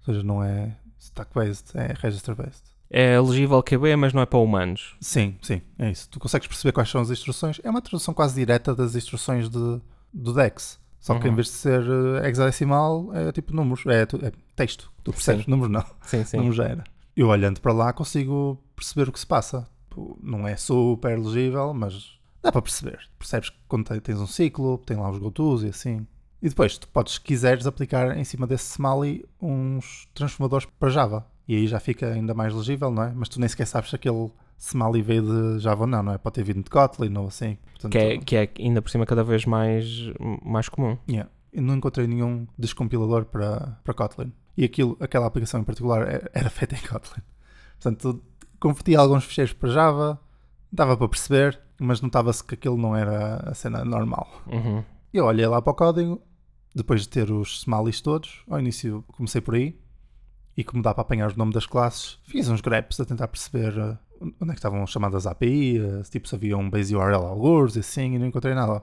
Ou 0.00 0.04
seja, 0.14 0.22
não 0.22 0.42
é 0.42 0.76
stack-based, 0.98 1.76
é 1.76 1.94
register-based. 1.96 2.62
É 2.88 3.14
elegível 3.14 3.60
QB, 3.62 3.96
mas 3.96 4.12
não 4.12 4.22
é 4.22 4.26
para 4.26 4.38
humanos. 4.38 4.96
Sim, 5.00 5.36
sim, 5.42 5.60
é 5.78 5.90
isso. 5.90 6.08
Tu 6.08 6.20
consegues 6.20 6.46
perceber 6.46 6.70
quais 6.72 6.88
são 6.88 7.00
as 7.00 7.10
instruções. 7.10 7.60
É 7.64 7.68
uma 7.70 7.82
tradução 7.82 8.14
quase 8.14 8.36
direta 8.36 8.74
das 8.76 8.94
instruções 8.94 9.48
de, 9.50 9.80
do 10.12 10.32
DEX. 10.32 10.78
Só 11.00 11.18
que 11.18 11.26
Uhum. 11.26 11.32
em 11.32 11.34
vez 11.36 11.46
de 11.48 11.52
ser 11.54 11.82
eh, 11.82 12.28
hexadecimal, 12.28 13.12
é 13.14 13.32
tipo 13.32 13.54
números, 13.54 13.84
é, 13.86 14.02
é 14.02 14.32
texto. 14.54 14.90
Tu 15.02 15.12
percebes? 15.12 15.44
Sim. 15.44 15.50
Números 15.50 15.72
não. 15.72 15.84
Sim, 16.02 16.24
sim. 16.24 16.36
Não 16.36 16.52
já 16.52 16.64
era. 16.64 16.84
Eu 17.16 17.28
olhando 17.28 17.60
para 17.60 17.72
lá 17.72 17.92
consigo 17.92 18.60
perceber 18.76 19.08
o 19.08 19.12
que 19.12 19.20
se 19.20 19.26
passa. 19.26 19.68
Pô, 19.96 20.18
Não 20.22 20.46
é 20.46 20.54
super 20.56 21.18
legível, 21.18 21.72
mas 21.72 22.18
dá 22.42 22.52
para 22.52 22.60
perceber. 22.60 23.00
Percebes 23.18 23.48
que 23.50 23.56
quando 23.66 23.86
te- 23.86 24.00
tens 24.00 24.20
um 24.20 24.26
ciclo, 24.26 24.76
tem 24.78 24.96
lá 24.98 25.10
os 25.10 25.18
go-tos 25.18 25.62
e 25.64 25.68
assim. 25.68 26.06
E 26.42 26.48
depois, 26.50 26.76
tu 26.76 26.86
podes, 26.88 27.14
se 27.14 27.20
quiseres, 27.22 27.66
aplicar 27.66 28.14
em 28.16 28.22
cima 28.22 28.46
desse 28.46 28.72
Smalley 28.72 29.24
uns 29.40 30.06
transformadores 30.14 30.68
para 30.78 30.90
Java. 30.90 31.26
E 31.48 31.56
aí 31.56 31.66
já 31.66 31.80
fica 31.80 32.08
ainda 32.12 32.34
mais 32.34 32.52
legível, 32.52 32.90
não 32.90 33.02
é? 33.04 33.12
Mas 33.14 33.28
tu 33.30 33.40
nem 33.40 33.48
sequer 33.48 33.66
sabes 33.66 33.88
se 33.88 33.96
aquele 33.96 34.30
Smalley 34.58 35.00
veio 35.00 35.22
de 35.22 35.60
Java 35.60 35.82
ou 35.84 35.86
não, 35.86 36.02
não 36.02 36.12
é? 36.12 36.18
Pode 36.18 36.34
ter 36.34 36.42
vindo 36.44 36.62
de 36.62 36.68
Kotlin 36.70 37.16
ou 37.16 37.28
assim. 37.28 37.56
Portanto, 37.72 37.92
Que 37.92 37.98
é, 37.98 38.16
que 38.18 38.36
é 38.36 38.50
ainda 38.58 38.82
por 38.82 38.90
cima 38.90 39.06
cada 39.06 39.24
vez 39.24 39.46
mais, 39.46 39.86
mais 40.44 40.68
comum. 40.68 40.98
Yeah. 41.08 41.30
Eu 41.52 41.62
não 41.62 41.74
encontrei 41.76 42.06
nenhum 42.06 42.46
descompilador 42.58 43.24
para, 43.24 43.78
para 43.82 43.94
Kotlin. 43.94 44.30
E 44.58 44.64
aquilo, 44.64 44.96
aquela 45.00 45.26
aplicação 45.26 45.60
em 45.60 45.64
particular 45.64 46.02
era, 46.06 46.30
era 46.34 46.50
feita 46.50 46.74
em 46.74 46.80
Kotlin. 46.86 47.22
Portanto, 47.80 48.22
converti 48.60 48.94
alguns 48.94 49.24
ficheiros 49.24 49.52
para 49.52 49.70
Java, 49.70 50.20
dava 50.72 50.96
para 50.96 51.08
perceber, 51.08 51.60
mas 51.80 52.00
notava-se 52.00 52.42
que 52.42 52.54
aquilo 52.54 52.76
não 52.76 52.96
era 52.96 53.36
a 53.48 53.54
cena 53.54 53.84
normal. 53.84 54.42
Uhum. 54.46 54.82
Eu 55.12 55.26
olhei 55.26 55.46
lá 55.46 55.60
para 55.62 55.70
o 55.70 55.74
código, 55.74 56.22
depois 56.74 57.02
de 57.02 57.08
ter 57.08 57.30
os 57.30 57.60
smallies 57.60 58.00
todos, 58.00 58.42
ao 58.48 58.58
início 58.58 59.04
comecei 59.08 59.40
por 59.40 59.54
aí, 59.54 59.78
e 60.56 60.64
como 60.64 60.82
dá 60.82 60.94
para 60.94 61.02
apanhar 61.02 61.32
o 61.32 61.38
nome 61.38 61.52
das 61.52 61.66
classes, 61.66 62.18
fiz 62.24 62.48
uns 62.48 62.60
greps 62.60 62.98
a 63.00 63.04
tentar 63.04 63.28
perceber 63.28 63.76
uh, 63.78 63.98
onde 64.40 64.50
é 64.50 64.54
que 64.54 64.58
estavam 64.58 64.86
chamadas 64.86 65.26
API, 65.26 65.80
uh, 65.80 66.02
tipo 66.02 66.26
se 66.28 66.34
havia 66.34 66.56
um 66.56 66.68
base 66.68 66.96
URL 66.96 67.26
alguns 67.26 67.76
e 67.76 67.80
assim, 67.80 68.14
e 68.14 68.18
não 68.18 68.26
encontrei 68.26 68.54
nada. 68.54 68.82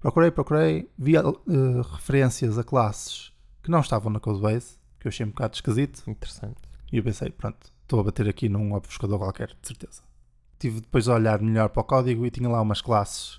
Procurei, 0.00 0.32
procurei, 0.32 0.90
vi 0.98 1.16
uh, 1.16 1.82
referências 1.92 2.58
a 2.58 2.64
classes 2.64 3.32
que 3.62 3.70
não 3.70 3.80
estavam 3.80 4.12
na 4.12 4.18
codebase, 4.18 4.78
que 4.98 5.06
eu 5.06 5.10
achei 5.10 5.24
um 5.24 5.30
bocado 5.30 5.54
esquisito, 5.54 6.02
Interessante. 6.10 6.60
e 6.90 6.96
eu 6.96 7.04
pensei, 7.04 7.30
pronto, 7.30 7.72
estou 7.92 8.00
a 8.00 8.04
bater 8.04 8.26
aqui 8.26 8.48
num 8.48 8.72
obfuscador 8.72 9.18
qualquer, 9.18 9.48
de 9.48 9.68
certeza. 9.68 10.02
Tive 10.58 10.80
depois 10.80 11.08
a 11.08 11.14
olhar 11.14 11.40
melhor 11.42 11.68
para 11.68 11.82
o 11.82 11.84
código 11.84 12.24
e 12.24 12.30
tinha 12.30 12.48
lá 12.48 12.62
umas 12.62 12.80
classes. 12.80 13.38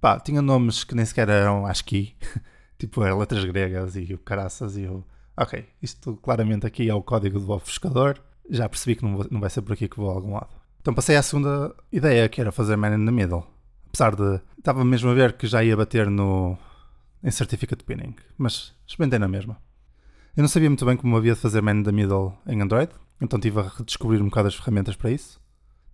Pá, 0.00 0.20
tinha 0.20 0.42
nomes 0.42 0.84
que 0.84 0.94
nem 0.94 1.04
sequer 1.06 1.30
eram 1.30 1.64
ASCII. 1.64 2.14
tipo, 2.78 3.02
eram 3.02 3.18
letras 3.18 3.42
gregas 3.44 3.96
e 3.96 4.12
o 4.12 4.18
caraças 4.18 4.76
e 4.76 4.82
eu... 4.82 5.02
Ok, 5.34 5.66
isto 5.82 6.14
claramente 6.16 6.66
aqui 6.66 6.90
é 6.90 6.94
o 6.94 7.02
código 7.02 7.40
do 7.40 7.50
obfuscador. 7.50 8.18
Já 8.50 8.68
percebi 8.68 8.96
que 8.96 9.04
não, 9.04 9.16
vou- 9.16 9.26
não 9.30 9.40
vai 9.40 9.48
ser 9.48 9.62
por 9.62 9.72
aqui 9.72 9.88
que 9.88 9.96
vou 9.96 10.10
a 10.10 10.12
algum 10.12 10.34
lado. 10.34 10.54
Então 10.82 10.92
passei 10.92 11.16
à 11.16 11.22
segunda 11.22 11.74
ideia, 11.90 12.28
que 12.28 12.40
era 12.40 12.52
fazer 12.52 12.76
man 12.76 12.94
in 12.94 13.06
the 13.06 13.10
middle. 13.12 13.46
Apesar 13.88 14.14
de... 14.14 14.40
Estava 14.58 14.84
mesmo 14.84 15.08
a 15.08 15.14
ver 15.14 15.32
que 15.34 15.46
já 15.46 15.64
ia 15.64 15.76
bater 15.76 16.10
no... 16.10 16.58
Em 17.24 17.30
Certificate 17.30 17.82
Pinning. 17.82 18.14
Mas 18.36 18.74
experimentei 18.86 19.18
na 19.18 19.26
mesma. 19.28 19.56
Eu 20.36 20.42
não 20.42 20.48
sabia 20.48 20.68
muito 20.68 20.84
bem 20.84 20.96
como 20.98 21.16
havia 21.16 21.32
de 21.34 21.40
fazer 21.40 21.62
man 21.62 21.76
in 21.76 21.82
the 21.82 21.92
middle 21.92 22.34
em 22.46 22.60
Android. 22.60 22.90
Então 23.20 23.38
estive 23.38 23.60
a 23.60 23.62
redescobrir 23.62 24.20
um 24.20 24.26
bocado 24.26 24.48
as 24.48 24.54
ferramentas 24.54 24.96
para 24.96 25.10
isso. 25.10 25.40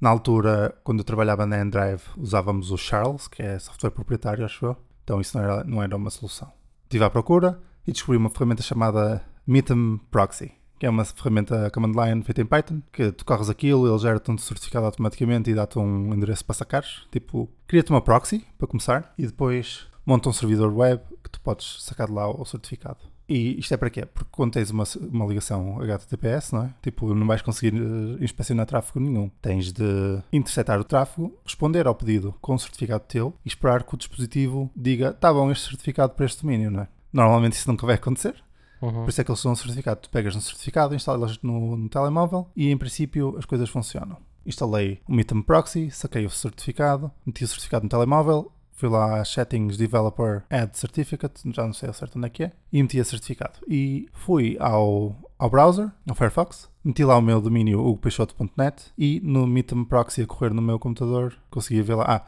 Na 0.00 0.10
altura, 0.10 0.76
quando 0.82 0.98
eu 0.98 1.04
trabalhava 1.04 1.46
na 1.46 1.60
Endrive, 1.60 2.02
usávamos 2.16 2.72
o 2.72 2.76
Charles, 2.76 3.28
que 3.28 3.40
é 3.40 3.58
software 3.58 3.90
proprietário, 3.90 4.44
acho 4.44 4.66
eu. 4.66 4.76
Então 5.04 5.20
isso 5.20 5.36
não 5.36 5.44
era, 5.44 5.64
não 5.64 5.82
era 5.82 5.96
uma 5.96 6.10
solução. 6.10 6.52
Estive 6.84 7.04
à 7.04 7.10
procura 7.10 7.60
e 7.86 7.92
descobri 7.92 8.16
uma 8.16 8.28
ferramenta 8.28 8.62
chamada 8.62 9.24
Meetem 9.46 10.00
Proxy, 10.10 10.52
que 10.78 10.86
é 10.86 10.90
uma 10.90 11.04
ferramenta 11.04 11.70
command 11.70 11.92
line 11.92 12.24
feita 12.24 12.42
em 12.42 12.44
Python, 12.44 12.82
que 12.92 13.12
tu 13.12 13.24
corres 13.24 13.48
aquilo, 13.48 13.88
ele 13.88 13.98
gera-te 13.98 14.30
um 14.30 14.36
certificado 14.36 14.86
automaticamente 14.86 15.48
e 15.50 15.54
dá-te 15.54 15.78
um 15.78 16.12
endereço 16.12 16.44
para 16.44 16.54
sacares. 16.54 17.06
Tipo, 17.12 17.48
cria-te 17.68 17.90
uma 17.90 18.00
proxy, 18.00 18.44
para 18.58 18.66
começar, 18.66 19.14
e 19.16 19.24
depois 19.24 19.86
monta 20.04 20.28
um 20.28 20.32
servidor 20.32 20.76
web 20.76 21.00
que 21.22 21.30
tu 21.30 21.40
podes 21.40 21.84
sacar 21.84 22.08
de 22.08 22.12
lá 22.12 22.28
o 22.28 22.44
certificado. 22.44 22.98
E 23.32 23.58
isto 23.58 23.72
é 23.72 23.78
para 23.78 23.88
quê? 23.88 24.04
Porque 24.04 24.28
quando 24.30 24.52
tens 24.52 24.70
uma, 24.70 24.84
uma 25.10 25.24
ligação 25.24 25.80
HTTPS, 25.80 26.52
não 26.52 26.64
é? 26.64 26.74
Tipo, 26.82 27.14
não 27.14 27.26
vais 27.26 27.40
conseguir 27.40 27.74
eh, 27.74 28.22
inspecionar 28.22 28.66
tráfego 28.66 29.00
nenhum. 29.00 29.30
Tens 29.40 29.72
de 29.72 30.22
interceptar 30.30 30.78
o 30.78 30.84
tráfego, 30.84 31.34
responder 31.42 31.86
ao 31.86 31.94
pedido 31.94 32.34
com 32.42 32.54
um 32.54 32.58
certificado 32.58 33.04
teu 33.08 33.34
e 33.42 33.48
esperar 33.48 33.84
que 33.84 33.94
o 33.94 33.96
dispositivo 33.96 34.70
diga, 34.76 35.14
tá 35.14 35.32
bom, 35.32 35.50
este 35.50 35.66
certificado 35.66 36.12
para 36.12 36.26
este 36.26 36.42
domínio, 36.42 36.70
não 36.70 36.82
é? 36.82 36.88
Normalmente 37.10 37.54
isso 37.54 37.70
nunca 37.70 37.86
vai 37.86 37.94
acontecer. 37.94 38.34
Uhum. 38.82 38.92
Por 38.92 39.08
isso 39.08 39.20
é 39.22 39.24
que 39.24 39.30
eles 39.30 39.40
são 39.40 39.52
um 39.52 39.56
certificado. 39.56 40.00
Tu 40.02 40.10
pegas 40.10 40.36
um 40.36 40.40
certificado, 40.40 40.94
instalas 40.94 41.38
no, 41.42 41.74
no 41.74 41.88
telemóvel 41.88 42.50
e 42.54 42.70
em 42.70 42.76
princípio 42.76 43.34
as 43.38 43.46
coisas 43.46 43.70
funcionam. 43.70 44.18
Instalei 44.44 45.00
o 45.08 45.14
Meetem 45.14 45.40
Proxy, 45.40 45.90
saquei 45.90 46.26
o 46.26 46.30
certificado, 46.30 47.10
meti 47.24 47.44
o 47.44 47.48
certificado 47.48 47.84
no 47.84 47.88
telemóvel, 47.88 48.52
fui 48.72 48.88
lá 48.88 49.20
às 49.20 49.28
settings 49.28 49.76
Developer 49.76 50.44
Add 50.50 50.76
Certificate, 50.76 51.40
já 51.52 51.64
não 51.64 51.72
sei 51.72 51.88
ao 51.88 51.94
certo 51.94 52.16
onde 52.18 52.26
é 52.26 52.30
que 52.30 52.44
é, 52.44 52.52
e 52.72 52.82
meti 52.82 52.98
a 53.00 53.04
certificado. 53.04 53.58
E 53.68 54.08
fui 54.12 54.56
ao, 54.60 55.16
ao 55.38 55.50
browser, 55.50 55.90
ao 56.08 56.14
Firefox, 56.14 56.68
meti 56.84 57.04
lá 57.04 57.16
o 57.16 57.22
meu 57.22 57.40
domínio 57.40 57.80
hugopeixoto.net 57.80 58.92
e 58.98 59.20
no 59.24 59.46
Meetem 59.46 59.84
Proxy 59.84 60.22
a 60.22 60.26
correr 60.26 60.52
no 60.52 60.62
meu 60.62 60.78
computador 60.78 61.34
conseguia 61.50 61.82
ver 61.82 61.94
lá. 61.94 62.04
Ah, 62.08 62.26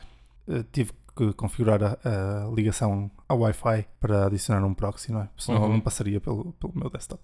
eh, 0.49 0.65
tive 0.73 0.93
que 1.17 1.33
configurar 1.35 1.81
a, 1.83 1.99
a 2.05 2.51
ligação 2.55 3.11
ao 3.29 3.39
Wi-Fi 3.41 3.87
para 4.01 4.27
adicionar 4.27 4.65
um 4.67 4.75
proxy, 4.75 5.13
não 5.13 5.21
é? 5.23 5.29
Senão 5.37 5.63
Uhum. 5.63 5.69
não 5.75 5.81
passaria 5.81 6.21
pelo, 6.21 6.53
pelo 6.55 6.73
meu 6.75 6.91
desktop. 6.91 7.23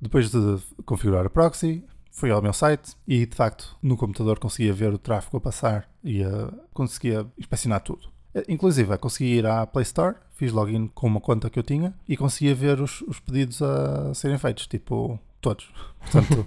Depois 0.00 0.30
de 0.30 0.58
configurar 0.84 1.26
a 1.26 1.30
proxy, 1.30 1.84
fui 2.10 2.30
ao 2.30 2.40
meu 2.40 2.52
site 2.54 2.96
e 3.06 3.26
de 3.26 3.36
facto 3.36 3.76
no 3.82 3.96
computador 3.96 4.38
conseguia 4.38 4.72
ver 4.72 4.92
o 4.92 4.98
tráfego 4.98 5.36
a 5.36 5.40
passar 5.40 5.86
e 6.02 6.22
eh, 6.22 6.50
conseguia 6.72 7.26
inspecionar 7.38 7.80
tudo. 7.82 8.08
Eh, 8.38 8.44
Inclusive, 8.48 8.92
eu 8.92 8.98
consegui 8.98 9.36
ir 9.38 9.46
à 9.46 9.66
Play 9.66 9.82
Store, 9.84 10.16
fiz 10.34 10.52
login 10.52 10.88
com 10.88 11.06
uma 11.06 11.20
conta 11.20 11.48
que 11.50 11.58
eu 11.58 11.62
tinha 11.62 11.94
e 12.08 12.16
conseguia 12.16 12.54
ver 12.54 12.80
os, 12.80 13.00
os 13.02 13.18
pedidos 13.20 13.62
a 13.62 14.12
serem 14.14 14.38
feitos, 14.38 14.66
tipo, 14.66 15.18
todos. 15.40 15.72
Portanto, 16.00 16.46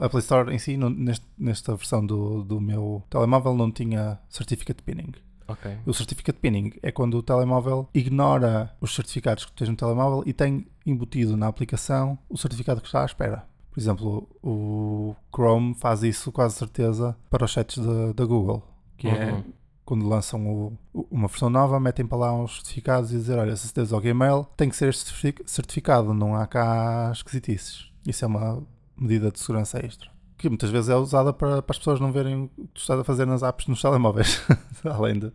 a 0.00 0.08
Play 0.08 0.20
Store 0.20 0.52
em 0.54 0.58
si, 0.58 0.76
não- 0.76 0.90
neste- 0.90 1.26
nesta 1.38 1.74
versão 1.76 2.04
do, 2.04 2.42
do 2.42 2.60
meu 2.60 3.02
telemóvel, 3.08 3.54
não 3.54 3.70
tinha 3.70 4.18
Certificate 4.28 4.82
Pinning. 4.82 5.12
Ok. 5.46 5.76
O 5.86 5.92
Certificate 5.92 6.38
Pinning 6.38 6.72
é 6.82 6.90
quando 6.90 7.18
o 7.18 7.22
telemóvel 7.22 7.86
ignora 7.92 8.74
os 8.80 8.94
certificados 8.94 9.44
que 9.44 9.52
tens 9.52 9.68
no 9.68 9.76
telemóvel 9.76 10.22
e 10.24 10.32
tem 10.32 10.66
embutido 10.86 11.36
na 11.36 11.46
aplicação 11.48 12.18
o 12.30 12.36
certificado 12.38 12.80
que 12.80 12.86
está 12.86 13.02
à 13.02 13.04
espera. 13.04 13.44
Por 13.70 13.78
exemplo, 13.80 14.28
o 14.42 15.14
Chrome 15.34 15.74
faz 15.74 16.02
isso 16.02 16.32
quase 16.32 16.54
certeza 16.54 17.14
para 17.28 17.44
os 17.44 17.52
sites 17.52 17.76
da- 18.14 18.24
Google, 18.24 18.62
que 18.96 19.06
é 19.08 19.32
Uhum. 19.32 19.44
Quando 19.84 20.08
lançam 20.08 20.46
o- 20.46 20.78
uma 21.10 21.28
versão 21.28 21.50
nova, 21.50 21.78
metem 21.78 22.06
para 22.06 22.18
lá 22.18 22.32
uns 22.32 22.54
certificados 22.56 23.12
e 23.12 23.16
dizer, 23.16 23.38
olha, 23.38 23.54
se 23.56 23.66
acederes 23.66 23.92
ao 23.92 24.00
Gmail, 24.00 24.46
tem 24.56 24.68
que 24.68 24.76
ser 24.76 24.88
este 24.88 25.04
certific- 25.04 25.42
certificado, 25.46 26.14
não 26.14 26.34
há 26.34 26.46
cá 26.46 27.10
esquisitices. 27.12 27.90
Isso 28.06 28.24
é 28.24 28.28
uma 28.28 28.62
medida 28.96 29.30
de 29.30 29.38
segurança 29.38 29.78
extra. 29.84 30.10
Que 30.36 30.48
muitas 30.48 30.70
vezes 30.70 30.88
é 30.90 30.96
usada 30.96 31.32
para, 31.32 31.62
para 31.62 31.72
as 31.74 31.78
pessoas 31.78 32.00
não 32.00 32.12
verem 32.12 32.44
o 32.44 32.48
que 32.48 32.62
tu 32.74 32.80
estás 32.80 32.98
a 33.00 33.04
fazer 33.04 33.26
nas 33.26 33.42
apps 33.42 33.66
nos 33.66 33.80
telemóveis. 33.80 34.40
além, 34.84 35.18
de, 35.18 35.32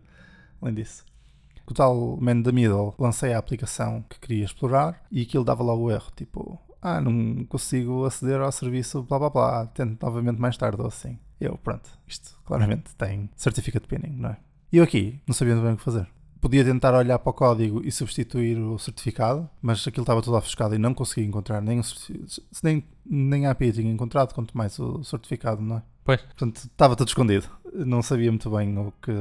além 0.60 0.74
disso. 0.74 1.04
O 1.68 1.74
tal 1.74 2.16
Man 2.20 2.42
the 2.42 2.50
Middle, 2.52 2.94
lancei 2.98 3.32
a 3.32 3.38
aplicação 3.38 4.04
que 4.10 4.18
queria 4.18 4.44
explorar 4.44 5.00
e 5.10 5.22
aquilo 5.22 5.44
dava 5.44 5.62
logo 5.62 5.84
o 5.84 5.90
erro, 5.90 6.10
tipo, 6.16 6.58
ah, 6.82 7.00
não 7.00 7.44
consigo 7.44 8.04
aceder 8.04 8.40
ao 8.40 8.50
serviço, 8.50 9.02
blá 9.04 9.18
blá 9.20 9.30
blá, 9.30 9.66
tento 9.66 10.02
novamente 10.04 10.40
mais 10.40 10.56
tarde 10.56 10.80
ou 10.80 10.88
assim. 10.88 11.16
Eu, 11.40 11.56
pronto, 11.56 11.88
isto 12.06 12.38
claramente 12.44 12.94
tem 12.96 13.30
certificate 13.34 13.88
pinning, 13.88 14.14
não 14.16 14.30
é? 14.30 14.36
E 14.72 14.76
eu 14.76 14.84
aqui 14.84 15.20
não 15.26 15.34
sabia 15.34 15.54
muito 15.54 15.64
bem 15.64 15.74
o 15.74 15.76
que 15.76 15.82
fazer. 15.82 16.06
Podia 16.40 16.64
tentar 16.64 16.94
olhar 16.94 17.18
para 17.18 17.30
o 17.30 17.34
código 17.34 17.82
e 17.84 17.90
substituir 17.90 18.58
o 18.58 18.78
certificado, 18.78 19.48
mas 19.60 19.86
aquilo 19.86 20.02
estava 20.02 20.22
tudo 20.22 20.36
ofuscado 20.36 20.74
e 20.74 20.78
não 20.78 20.94
conseguia 20.94 21.24
encontrar 21.24 21.60
nem, 21.60 21.80
nem, 22.62 22.84
nem 23.04 23.46
a 23.46 23.50
API 23.50 23.72
tinha 23.72 23.92
encontrado, 23.92 24.32
quanto 24.32 24.56
mais 24.56 24.78
o 24.78 25.02
certificado, 25.02 25.60
não 25.60 25.78
é? 25.78 25.82
Pois. 26.04 26.22
Portanto, 26.22 26.56
estava 26.56 26.96
tudo 26.96 27.08
escondido. 27.08 27.46
Não 27.74 28.02
sabia 28.02 28.30
muito 28.30 28.50
bem 28.50 28.78
o 28.78 28.92
que, 29.02 29.12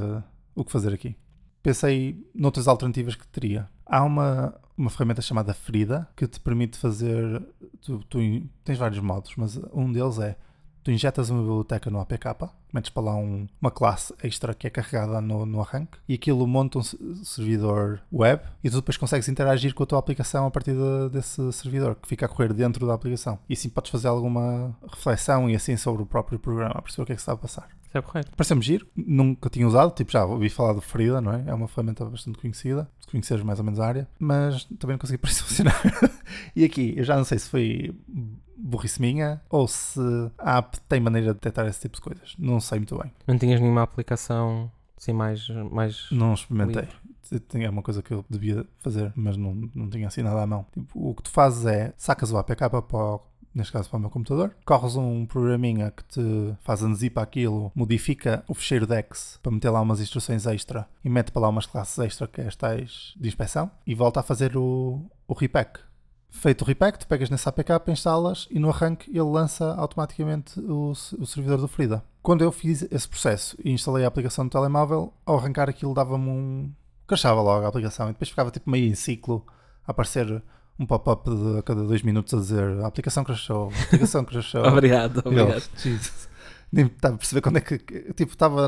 o 0.56 0.64
que 0.64 0.72
fazer 0.72 0.94
aqui. 0.94 1.16
Pensei 1.62 2.26
noutras 2.34 2.68
alternativas 2.68 3.16
que 3.16 3.28
teria. 3.28 3.70
Há 3.86 4.04
uma, 4.04 4.56
uma 4.78 4.90
ferramenta 4.90 5.22
chamada 5.22 5.54
Frida 5.54 6.08
que 6.16 6.26
te 6.26 6.40
permite 6.40 6.78
fazer. 6.78 7.44
Tu, 7.82 8.00
tu 8.10 8.20
tens 8.64 8.78
vários 8.78 9.00
modos, 9.00 9.34
mas 9.36 9.60
um 9.74 9.92
deles 9.92 10.20
é 10.20 10.38
tu 10.90 10.92
injetas 10.94 11.30
uma 11.30 11.42
biblioteca 11.42 11.90
no 11.92 12.00
APK, 12.00 12.50
metes 12.74 12.90
para 12.90 13.04
lá 13.04 13.16
um- 13.16 13.48
uma 13.62 13.70
classe 13.70 14.12
extra 14.24 14.56
que 14.56 14.66
é 14.66 14.70
carregada 14.72 15.22
no, 15.22 15.46
no 15.46 15.62
arranque 15.62 15.98
e 16.08 16.16
aquilo 16.16 16.46
monta 16.48 16.80
um 16.80 16.84
se- 16.84 16.98
servidor 17.24 18.02
web 18.12 18.42
e 18.64 18.70
tu 18.70 18.78
depois 18.78 18.98
consegues 18.98 19.28
interagir 19.30 19.74
com 19.76 19.84
a 19.84 19.86
tua 19.86 20.00
aplicação 20.00 20.48
a 20.48 20.52
partir 20.52 20.74
de- 20.74 21.10
desse 21.12 21.52
servidor 21.54 21.96
que 21.96 22.08
fica 22.08 22.26
a 22.26 22.30
correr 22.30 22.54
dentro 22.54 22.88
da 22.88 22.94
aplicação. 22.96 23.38
E 23.48 23.54
assim 23.54 23.70
podes 23.70 23.92
fazer 23.92 24.08
alguma 24.08 24.76
reflexão 24.92 25.50
e 25.50 25.56
assim 25.56 25.78
sobre 25.78 26.02
o 26.02 26.06
próprio 26.06 26.40
programa, 26.40 26.82
perceber 26.82 27.04
o 27.04 27.06
que 27.06 27.12
é 27.12 27.16
que 27.16 27.22
está 27.22 27.34
a 27.34 27.38
passar. 27.38 27.68
Isso 27.88 27.98
é 27.98 28.02
correto. 28.02 28.32
Pareceu-me 28.38 28.62
giro, 28.62 28.86
nunca 28.96 29.50
tinha 29.50 29.68
usado, 29.68 29.92
tipo 29.96 30.12
já 30.12 30.24
ouvi 30.26 30.50
falar 30.50 30.74
do 30.74 30.82
Frida, 30.82 31.20
não 31.22 31.34
é? 31.34 31.44
É 31.48 31.54
uma 31.54 31.68
ferramenta 31.68 32.06
bastante 32.06 32.38
conhecida, 32.38 32.88
se 33.00 33.08
conheceres 33.08 33.44
mais 33.44 33.58
ou 33.58 33.66
menos 33.66 33.80
a 33.80 33.86
área, 33.88 34.08
mas 34.20 34.66
também 34.80 34.94
não 34.96 35.00
consegui 35.00 35.18
parecer 35.22 35.44
funcionar. 35.44 35.82
e 36.56 36.64
aqui, 36.64 36.94
eu 36.98 37.04
já 37.04 37.16
não 37.16 37.24
sei 37.24 37.40
se 37.40 37.50
foi 37.50 37.96
burrice 38.70 39.02
minha 39.02 39.42
ou 39.50 39.68
se 39.68 40.00
a 40.38 40.58
app 40.60 40.80
tem 40.82 41.00
maneira 41.00 41.30
de 41.30 41.34
detectar 41.34 41.68
esse 41.68 41.82
tipo 41.82 41.96
de 41.96 42.02
coisas. 42.02 42.36
Não 42.38 42.60
sei 42.60 42.80
muito 42.80 42.98
bem. 42.98 43.12
Não 43.28 43.38
tinhas 43.38 43.60
nenhuma 43.60 43.84
aplicação 43.84 44.72
assim 44.98 45.14
mais. 45.14 45.48
mais... 45.72 46.08
Não 46.12 46.34
experimentei. 46.34 46.88
É 47.54 47.70
uma 47.70 47.84
coisa 47.84 48.02
que 48.02 48.12
eu 48.12 48.26
devia 48.30 48.66
fazer, 48.80 49.14
mas 49.16 49.38
não, 49.38 49.54
não 49.76 49.90
tinha 49.90 50.08
assim 50.08 50.24
nada 50.24 50.42
à 50.42 50.48
mão. 50.48 50.66
Tipo, 50.74 51.10
o 51.10 51.14
que 51.14 51.24
tu 51.24 51.30
fazes 51.30 51.66
é 51.66 51.94
sacas 51.96 52.32
o 52.32 52.38
APK 52.38 52.70
para 52.70 52.80
o, 52.80 53.22
neste 53.54 53.72
caso 53.72 53.88
para 53.88 53.98
o 53.98 54.00
meu 54.00 54.10
computador, 54.10 54.56
corres 54.66 54.96
um 54.96 55.28
programinha 55.28 55.92
que 55.92 56.04
te 56.06 56.56
faz 56.62 56.82
unzip 56.82 57.20
aquilo, 57.20 57.72
modifica 57.76 58.44
o 58.48 58.56
fecheiro 58.56 58.88
DEX 58.88 59.40
para 59.44 59.52
meter 59.52 59.70
lá 59.70 59.80
umas 59.80 60.02
instruções 60.02 60.48
extra 60.48 60.88
e 61.04 61.10
mete 61.10 61.32
para 61.32 61.44
lá 61.44 61.50
umas 61.50 61.68
classes 61.68 62.00
extra 62.00 62.28
que 62.28 62.42
é 62.42 62.48
as 62.48 62.56
tais 62.56 63.14
de 63.16 63.28
inspeção 63.28 63.70
e 63.86 63.94
volta 63.94 64.22
a 64.22 64.24
fazer 64.24 64.58
o, 64.58 65.06
o 65.28 65.34
repack. 65.34 65.82
Feito 66.32 66.62
o 66.62 66.66
repack, 66.66 67.00
tu 67.00 67.08
pegas 67.08 67.30
nesse 67.30 67.50
APK, 67.50 67.72
instalas 67.92 68.48
e 68.52 68.60
no 68.60 68.70
arranque 68.70 69.10
ele 69.10 69.22
lança 69.22 69.74
automaticamente 69.76 70.60
o, 70.60 70.92
o 70.92 71.26
servidor 71.26 71.58
do 71.60 71.68
Frida. 71.68 72.04
Quando 72.22 72.44
eu 72.44 72.52
fiz 72.52 72.84
esse 72.92 73.08
processo 73.10 73.58
e 73.64 73.72
instalei 73.72 74.06
a 74.06 74.08
aplicação 74.08 74.44
no 74.44 74.50
telemóvel, 74.50 75.12
ao 75.26 75.38
arrancar 75.38 75.68
aquilo 75.70 75.94
dava-me 75.94 76.30
um. 76.30 76.72
crashava 77.08 77.42
logo 77.42 77.66
a 77.66 77.70
aplicação 77.70 78.10
e 78.10 78.14
depois 78.14 78.30
ficava 78.30 78.52
tipo 78.52 78.70
meio 78.70 78.86
em 78.90 78.96
ciclo 78.96 79.46
a 79.88 79.92
aparecer 79.92 80.42
um 80.80 80.86
pop-up 80.86 81.30
a 81.58 81.64
cada 81.64 81.84
dois 81.84 82.04
minutos 82.04 82.34
a 82.34 82.38
dizer 82.38 82.80
a 82.84 82.88
aplicação 82.88 83.24
crashou, 83.24 83.72
a 83.78 83.84
aplicação 83.84 84.24
crashou. 84.24 84.64
obrigado, 84.70 85.18
obrigado. 85.26 85.52
Eu, 85.54 85.62
Jesus. 85.78 86.30
Nem 86.72 86.86
estava 86.86 87.16
a 87.16 87.18
perceber 87.18 87.42
quando 87.42 87.58
é 87.58 87.62
que. 87.62 87.80
Tipo, 88.14 88.32
estava 88.34 88.68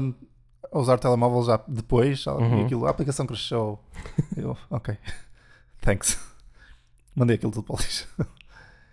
a 0.72 0.80
usar 0.80 0.96
o 0.96 0.98
telemóvel 0.98 1.44
já 1.44 1.60
depois 1.68 2.26
Uhum. 2.26 2.62
e 2.62 2.66
aquilo, 2.66 2.86
a 2.88 2.90
aplicação 2.90 3.28
crashou. 3.28 3.80
Eu, 4.36 4.58
ok. 4.70 4.98
Thanks. 5.82 6.18
Mandei 7.16 7.36
aquilo 7.36 7.52
tudo 7.52 7.64
para 7.64 7.76
o 7.76 7.80
lixo. 7.80 8.08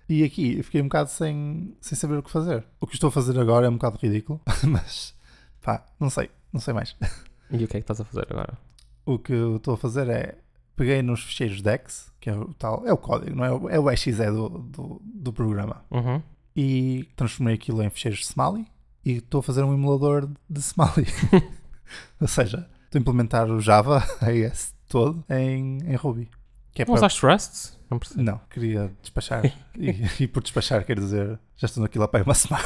E 0.09 0.25
aqui 0.25 0.57
eu 0.57 0.65
fiquei 0.65 0.81
um 0.81 0.85
bocado 0.85 1.11
sem, 1.11 1.77
sem 1.83 1.95
saber 1.95 2.17
o 2.17 2.23
que 2.23 2.31
fazer. 2.31 2.65
O 2.81 2.87
que 2.87 2.95
estou 2.95 3.09
a 3.09 3.13
fazer 3.13 3.39
agora 3.39 3.67
é 3.67 3.69
um 3.69 3.75
bocado 3.75 3.99
ridículo, 3.99 4.41
mas 4.67 5.15
pá, 5.61 5.85
não 6.01 6.09
sei, 6.09 6.31
não 6.51 6.61
sei 6.63 6.73
mais. 6.73 6.97
E 7.51 7.63
o 7.63 7.69
que 7.69 7.77
é 7.77 7.81
que 7.81 7.85
estás 7.85 8.01
a 8.01 8.05
fazer 8.07 8.27
agora? 8.31 8.57
O 9.05 9.19
que 9.19 9.35
eu 9.35 9.57
estou 9.57 9.75
a 9.75 9.77
fazer 9.77 10.09
é 10.09 10.39
peguei 10.75 11.03
nos 11.03 11.25
ficheiros 11.25 11.61
DEX, 11.61 12.11
que 12.21 12.31
é 12.31 12.35
o 12.35 12.55
tal, 12.55 12.87
é 12.87 12.93
o 12.93 12.97
código, 12.97 13.37
não 13.37 13.45
é? 13.45 13.75
É 13.75 13.79
o 13.79 13.91
exe 13.91 14.13
do, 14.13 14.49
do, 14.49 15.03
do 15.05 15.33
programa. 15.33 15.85
Uhum. 15.91 16.23
E 16.57 17.07
transformei 17.15 17.55
aquilo 17.55 17.83
em 17.83 17.91
ficheiros 17.91 18.21
Smalley 18.21 18.67
e 19.05 19.19
estou 19.19 19.41
a 19.41 19.43
fazer 19.43 19.63
um 19.63 19.75
emulador 19.75 20.31
de 20.49 20.61
Smalley. 20.61 21.07
Ou 22.21 22.29
seja, 22.29 22.69
estou 22.85 22.99
a 22.99 23.01
implementar 23.01 23.51
o 23.51 23.61
Java 23.61 24.03
AES 24.23 24.75
todo 24.89 25.23
em, 25.29 25.79
em 25.85 25.97
Ruby. 25.97 26.31
Que 26.79 26.83
é 26.83 26.85
Não 26.85 26.95
para- 26.95 27.01
usaste 27.01 27.27
Rust? 27.27 27.73
Não 27.91 27.99
percebo. 27.99 28.23
Não, 28.23 28.41
queria 28.49 28.93
despachar. 29.03 29.45
e, 29.77 30.23
e 30.23 30.29
por 30.29 30.41
despachar 30.45 30.85
quer 30.85 30.97
dizer, 30.97 31.37
já 31.57 31.67
estou 31.67 31.83
naquilo 31.83 32.05
há 32.05 32.23
uma 32.23 32.35
semana. 32.35 32.65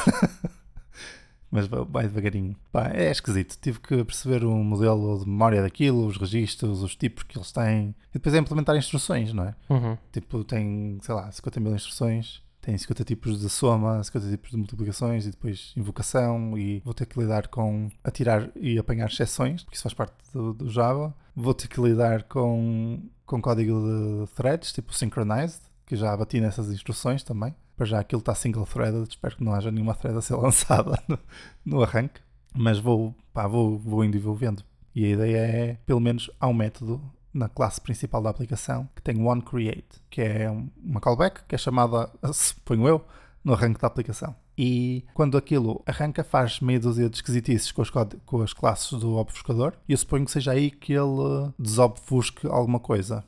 Mas 1.50 1.66
vai 1.66 2.02
devagarinho. 2.02 2.54
Pá, 2.70 2.90
é 2.92 3.10
esquisito. 3.10 3.56
Tive 3.58 3.80
que 3.80 4.04
perceber 4.04 4.44
o 4.44 4.52
modelo 4.52 5.18
de 5.18 5.26
memória 5.26 5.62
daquilo, 5.62 6.06
os 6.06 6.18
registros, 6.18 6.82
os 6.82 6.94
tipos 6.94 7.22
que 7.24 7.38
eles 7.38 7.50
têm. 7.52 7.94
E 8.10 8.14
depois 8.14 8.34
é 8.34 8.38
implementar 8.38 8.76
instruções, 8.76 9.32
não 9.32 9.44
é? 9.44 9.54
Uhum. 9.70 9.96
Tipo, 10.12 10.44
tem, 10.44 10.98
sei 11.00 11.14
lá, 11.14 11.30
50 11.32 11.58
mil 11.60 11.74
instruções. 11.74 12.42
Tem 12.62 12.78
50 12.78 13.04
tipos 13.04 13.40
de 13.40 13.48
soma, 13.48 14.02
50 14.02 14.30
tipos 14.30 14.50
de 14.52 14.56
multiplicações 14.56 15.26
e 15.26 15.32
depois 15.32 15.72
invocação. 15.76 16.56
E 16.56 16.80
vou 16.84 16.94
ter 16.94 17.06
que 17.06 17.18
lidar 17.18 17.48
com 17.48 17.90
atirar 18.04 18.50
e 18.54 18.78
apanhar 18.78 19.10
exceções, 19.10 19.64
porque 19.64 19.74
isso 19.74 19.82
faz 19.82 19.92
parte 19.92 20.14
do, 20.32 20.54
do 20.54 20.70
Java. 20.70 21.12
Vou 21.34 21.52
ter 21.52 21.66
que 21.66 21.80
lidar 21.80 22.22
com, 22.22 23.02
com 23.26 23.42
código 23.42 23.80
de 23.80 24.32
threads, 24.34 24.72
tipo 24.72 24.94
synchronized, 24.94 25.60
que 25.84 25.96
já 25.96 26.16
bati 26.16 26.40
nessas 26.40 26.70
instruções 26.70 27.24
também. 27.24 27.52
Para 27.76 27.86
já 27.86 27.98
aquilo 27.98 28.20
está 28.20 28.32
single 28.32 28.64
threaded, 28.64 29.08
espero 29.08 29.36
que 29.36 29.42
não 29.42 29.52
haja 29.52 29.72
nenhuma 29.72 29.94
thread 29.94 30.16
a 30.16 30.22
ser 30.22 30.36
lançada 30.38 31.02
no, 31.08 31.18
no 31.64 31.82
arranque. 31.82 32.20
Mas 32.54 32.78
vou, 32.78 33.12
pá, 33.32 33.48
vou, 33.48 33.76
vou 33.76 34.34
vendo. 34.36 34.62
E 34.94 35.04
a 35.04 35.08
ideia 35.08 35.38
é, 35.38 35.78
pelo 35.84 35.98
menos, 35.98 36.30
há 36.38 36.46
um 36.46 36.54
método 36.54 37.02
na 37.32 37.48
classe 37.48 37.80
principal 37.80 38.22
da 38.22 38.30
aplicação 38.30 38.88
que 38.94 39.02
tem 39.02 39.26
onCreate, 39.26 40.00
que 40.10 40.20
é 40.20 40.50
um- 40.50 40.68
uma 40.82 41.00
callback 41.00 41.44
que 41.48 41.54
é 41.54 41.58
chamada, 41.58 42.10
suponho 42.32 42.86
eu, 42.86 43.04
no 43.44 43.52
arranque 43.54 43.80
da 43.80 43.86
aplicação. 43.86 44.34
E 44.56 45.04
quando 45.14 45.36
aquilo 45.38 45.82
arranca, 45.86 46.22
faz 46.22 46.60
meia 46.60 46.78
dúzia 46.78 47.08
de 47.08 47.16
esquisitices 47.16 47.72
com 47.72 47.80
as, 47.82 47.90
com 47.90 48.42
as 48.42 48.52
classes 48.52 48.92
do 49.00 49.14
obfuscador. 49.16 49.72
E 49.88 49.92
eu 49.92 49.98
suponho 49.98 50.26
que 50.26 50.30
seja 50.30 50.52
aí 50.52 50.70
que 50.70 50.92
ele 50.92 51.50
desobfusque 51.58 52.46
alguma 52.46 52.78
coisa. 52.78 53.24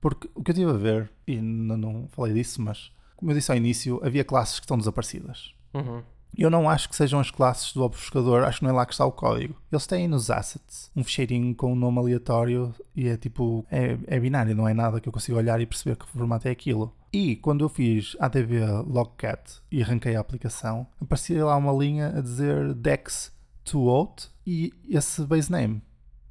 Porque 0.00 0.28
o 0.34 0.42
que 0.42 0.50
eu 0.50 0.54
estive 0.54 0.70
a 0.70 0.74
ver, 0.74 1.10
e 1.26 1.32
ainda 1.36 1.76
não 1.76 2.08
falei 2.12 2.34
disso, 2.34 2.60
mas 2.62 2.92
como 3.16 3.30
eu 3.30 3.34
disse 3.36 3.50
ao 3.50 3.56
início, 3.56 4.00
havia 4.04 4.24
classes 4.24 4.60
que 4.60 4.64
estão 4.66 4.78
desaparecidas. 4.78 5.54
Uhum. 5.74 6.02
Eu 6.36 6.50
não 6.50 6.68
acho 6.68 6.88
que 6.88 6.96
sejam 6.96 7.20
as 7.20 7.30
classes 7.30 7.72
do 7.72 7.82
obfuscador, 7.82 8.44
acho 8.44 8.58
que 8.58 8.64
não 8.64 8.70
é 8.70 8.74
lá 8.74 8.86
que 8.86 8.92
está 8.92 9.04
o 9.04 9.12
código. 9.12 9.56
Eles 9.70 9.86
têm 9.86 10.08
nos 10.08 10.30
assets 10.30 10.90
um 10.94 11.04
ficheirinho 11.04 11.54
com 11.54 11.72
um 11.72 11.76
nome 11.76 11.98
aleatório 11.98 12.74
e 12.94 13.08
é 13.08 13.16
tipo, 13.16 13.66
é, 13.70 13.98
é 14.06 14.18
binário, 14.18 14.54
não 14.54 14.68
é 14.68 14.72
nada 14.72 15.00
que 15.00 15.08
eu 15.08 15.12
consiga 15.12 15.38
olhar 15.38 15.60
e 15.60 15.66
perceber 15.66 15.96
que 15.96 16.06
formato 16.06 16.48
é 16.48 16.50
aquilo. 16.50 16.94
E 17.12 17.36
quando 17.36 17.64
eu 17.64 17.68
fiz 17.68 18.16
ADB 18.20 18.60
logcat 18.86 19.60
e 19.70 19.82
arranquei 19.82 20.14
a 20.14 20.20
aplicação, 20.20 20.86
aparecia 21.00 21.44
lá 21.44 21.56
uma 21.56 21.72
linha 21.72 22.16
a 22.16 22.20
dizer 22.20 22.72
dex 22.74 23.32
to 23.64 23.88
out 23.88 24.30
e 24.46 24.72
esse 24.88 25.24
base 25.24 25.50
name. 25.50 25.82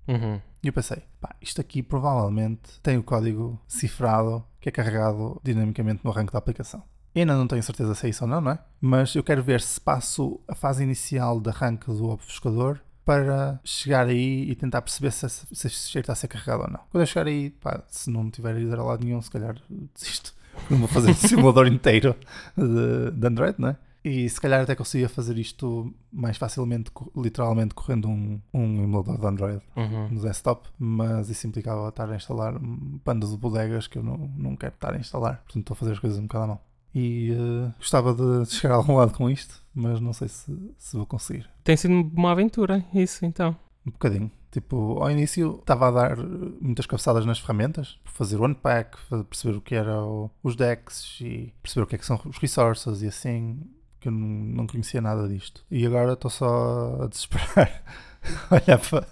Uhum. 0.08 0.42
E 0.64 0.68
eu 0.68 0.74
pensei, 0.74 1.04
pá, 1.22 1.36
isto 1.42 1.62
aqui 1.62 1.84
provavelmente 1.84 2.80
tem 2.82 2.98
o 2.98 3.04
código 3.04 3.60
cifrado 3.68 4.44
que 4.60 4.70
é 4.70 4.72
carregado 4.72 5.40
dinamicamente 5.44 6.04
no 6.04 6.12
arranque 6.12 6.34
da 6.34 6.40
aplicação. 6.40 6.84
Ainda 7.16 7.36
não 7.36 7.48
tenho 7.48 7.64
certeza 7.64 7.94
se 7.96 8.06
é 8.06 8.10
isso 8.10 8.24
ou 8.24 8.30
não, 8.30 8.40
não 8.42 8.52
é? 8.52 8.60
Mas 8.80 9.16
eu 9.16 9.24
quero 9.24 9.44
ver 9.44 9.62
se 9.62 9.80
passo 9.82 10.40
a 10.48 10.56
fase 10.56 10.84
inicial 10.84 11.40
de 11.42 11.50
arranque 11.50 11.88
do 11.88 12.10
obfuscador 12.10 12.80
para 13.04 13.60
chegar 13.64 14.08
aí 14.08 14.50
e 14.50 14.56
tentar 14.56 14.82
perceber 14.84 15.12
se, 15.12 15.26
este 15.26 15.70
ficheiro 15.70 16.04
está 16.04 16.14
a 16.14 16.16
ser 16.16 16.28
carregado 16.28 16.64
ou 16.64 16.70
não. 16.70 16.80
Quando 16.92 17.02
eu 17.02 17.08
chegar 17.08 17.26
aí, 17.28 17.50
pá, 17.50 17.84
se 17.88 18.10
não 18.10 18.30
tiver 18.30 18.58
ido 18.60 18.74
a 18.80 18.84
lado 18.84 19.04
nenhum, 19.04 19.22
se 19.22 19.32
calhar 19.32 19.56
desisto. 19.96 20.34
Não 20.70 20.78
vou 20.78 20.88
fazer 20.88 21.10
um 21.10 21.14
simulador 21.16 21.66
inteiro 21.68 22.16
de, 22.56 23.12
de 23.12 23.28
Android, 23.28 23.56
não 23.58 23.70
é? 23.70 23.78
E 24.06 24.30
se 24.30 24.40
calhar 24.40 24.62
até 24.62 24.76
conseguia 24.76 25.10
fazer 25.10 25.38
isto 25.38 25.94
mais 26.12 26.38
facilmente, 26.38 26.90
literalmente 27.18 27.74
correndo 27.76 28.08
um, 28.08 28.40
um 28.54 28.84
emulador 28.84 29.20
de 29.20 29.26
Android 29.26 29.62
Uhum. 29.76 30.08
no 30.10 30.22
desktop, 30.22 30.70
mas 30.78 31.30
isso 31.30 31.46
implicava 31.48 31.90
estar 31.90 32.10
a 32.10 32.16
instalar 32.16 32.58
bando 32.60 33.28
de 33.28 33.36
bodegas 33.36 33.88
que 33.88 33.98
eu 33.98 34.04
não, 34.04 34.18
não 34.38 34.56
quero 34.56 34.74
estar 34.76 34.94
a 34.94 34.98
instalar. 34.98 35.38
Portanto, 35.44 35.58
estou 35.60 35.74
a 35.74 35.78
fazer 35.78 35.92
as 35.94 36.00
coisas 36.00 36.18
um 36.20 36.24
bocado 36.24 36.44
à 36.44 36.48
mão. 36.48 36.60
E 36.94 37.32
eh, 37.32 37.72
gostava 37.78 38.14
de 38.14 38.50
chegar 38.52 38.74
a 38.74 38.78
algum 38.78 38.96
lado 38.96 39.14
com 39.14 39.30
isto, 39.30 39.62
mas 39.74 40.00
não 40.00 40.14
sei 40.14 40.28
se, 40.28 40.74
se 40.78 40.98
vou 40.98 41.06
conseguir. 41.06 41.50
Tem 41.64 41.78
sido 41.78 41.94
uma 41.94 42.32
aventura, 42.32 42.84
isso 42.94 43.26
então. 43.26 43.56
Um 43.86 43.92
bocadinho. 43.92 44.32
Tipo, 44.52 44.98
ao 45.00 45.12
início 45.12 45.60
estava 45.60 45.90
a 45.90 45.92
dar 45.92 46.20
eh, 46.20 46.24
muitas 46.60 46.88
cabeçadas 46.88 47.26
nas 47.26 47.40
ferramentas, 47.40 48.00
fazer 48.06 48.38
o 48.38 48.46
unpack, 48.46 48.98
perceber 49.30 49.58
o 49.58 49.62
que 49.62 49.76
eram 49.76 50.32
os 50.42 50.56
decks 50.56 51.20
e 51.22 51.54
perceber 51.62 51.84
o 51.84 51.88
que 51.88 51.96
é 51.96 51.98
que 52.00 52.06
são 52.06 52.20
os 52.26 52.38
resources 52.38 53.04
e 53.04 53.08
assim, 53.08 53.62
que 54.00 54.08
eu 54.08 54.12
não, 54.12 54.66
conhecia 54.66 55.02
nada 55.02 55.28
disto. 55.28 55.64
E 55.70 55.86
agora 55.86 56.14
estou 56.14 56.32
só 56.32 57.04
a 57.04 57.08
desesperar, 57.08 57.84
olhar 58.50 58.80
para, 58.80 59.08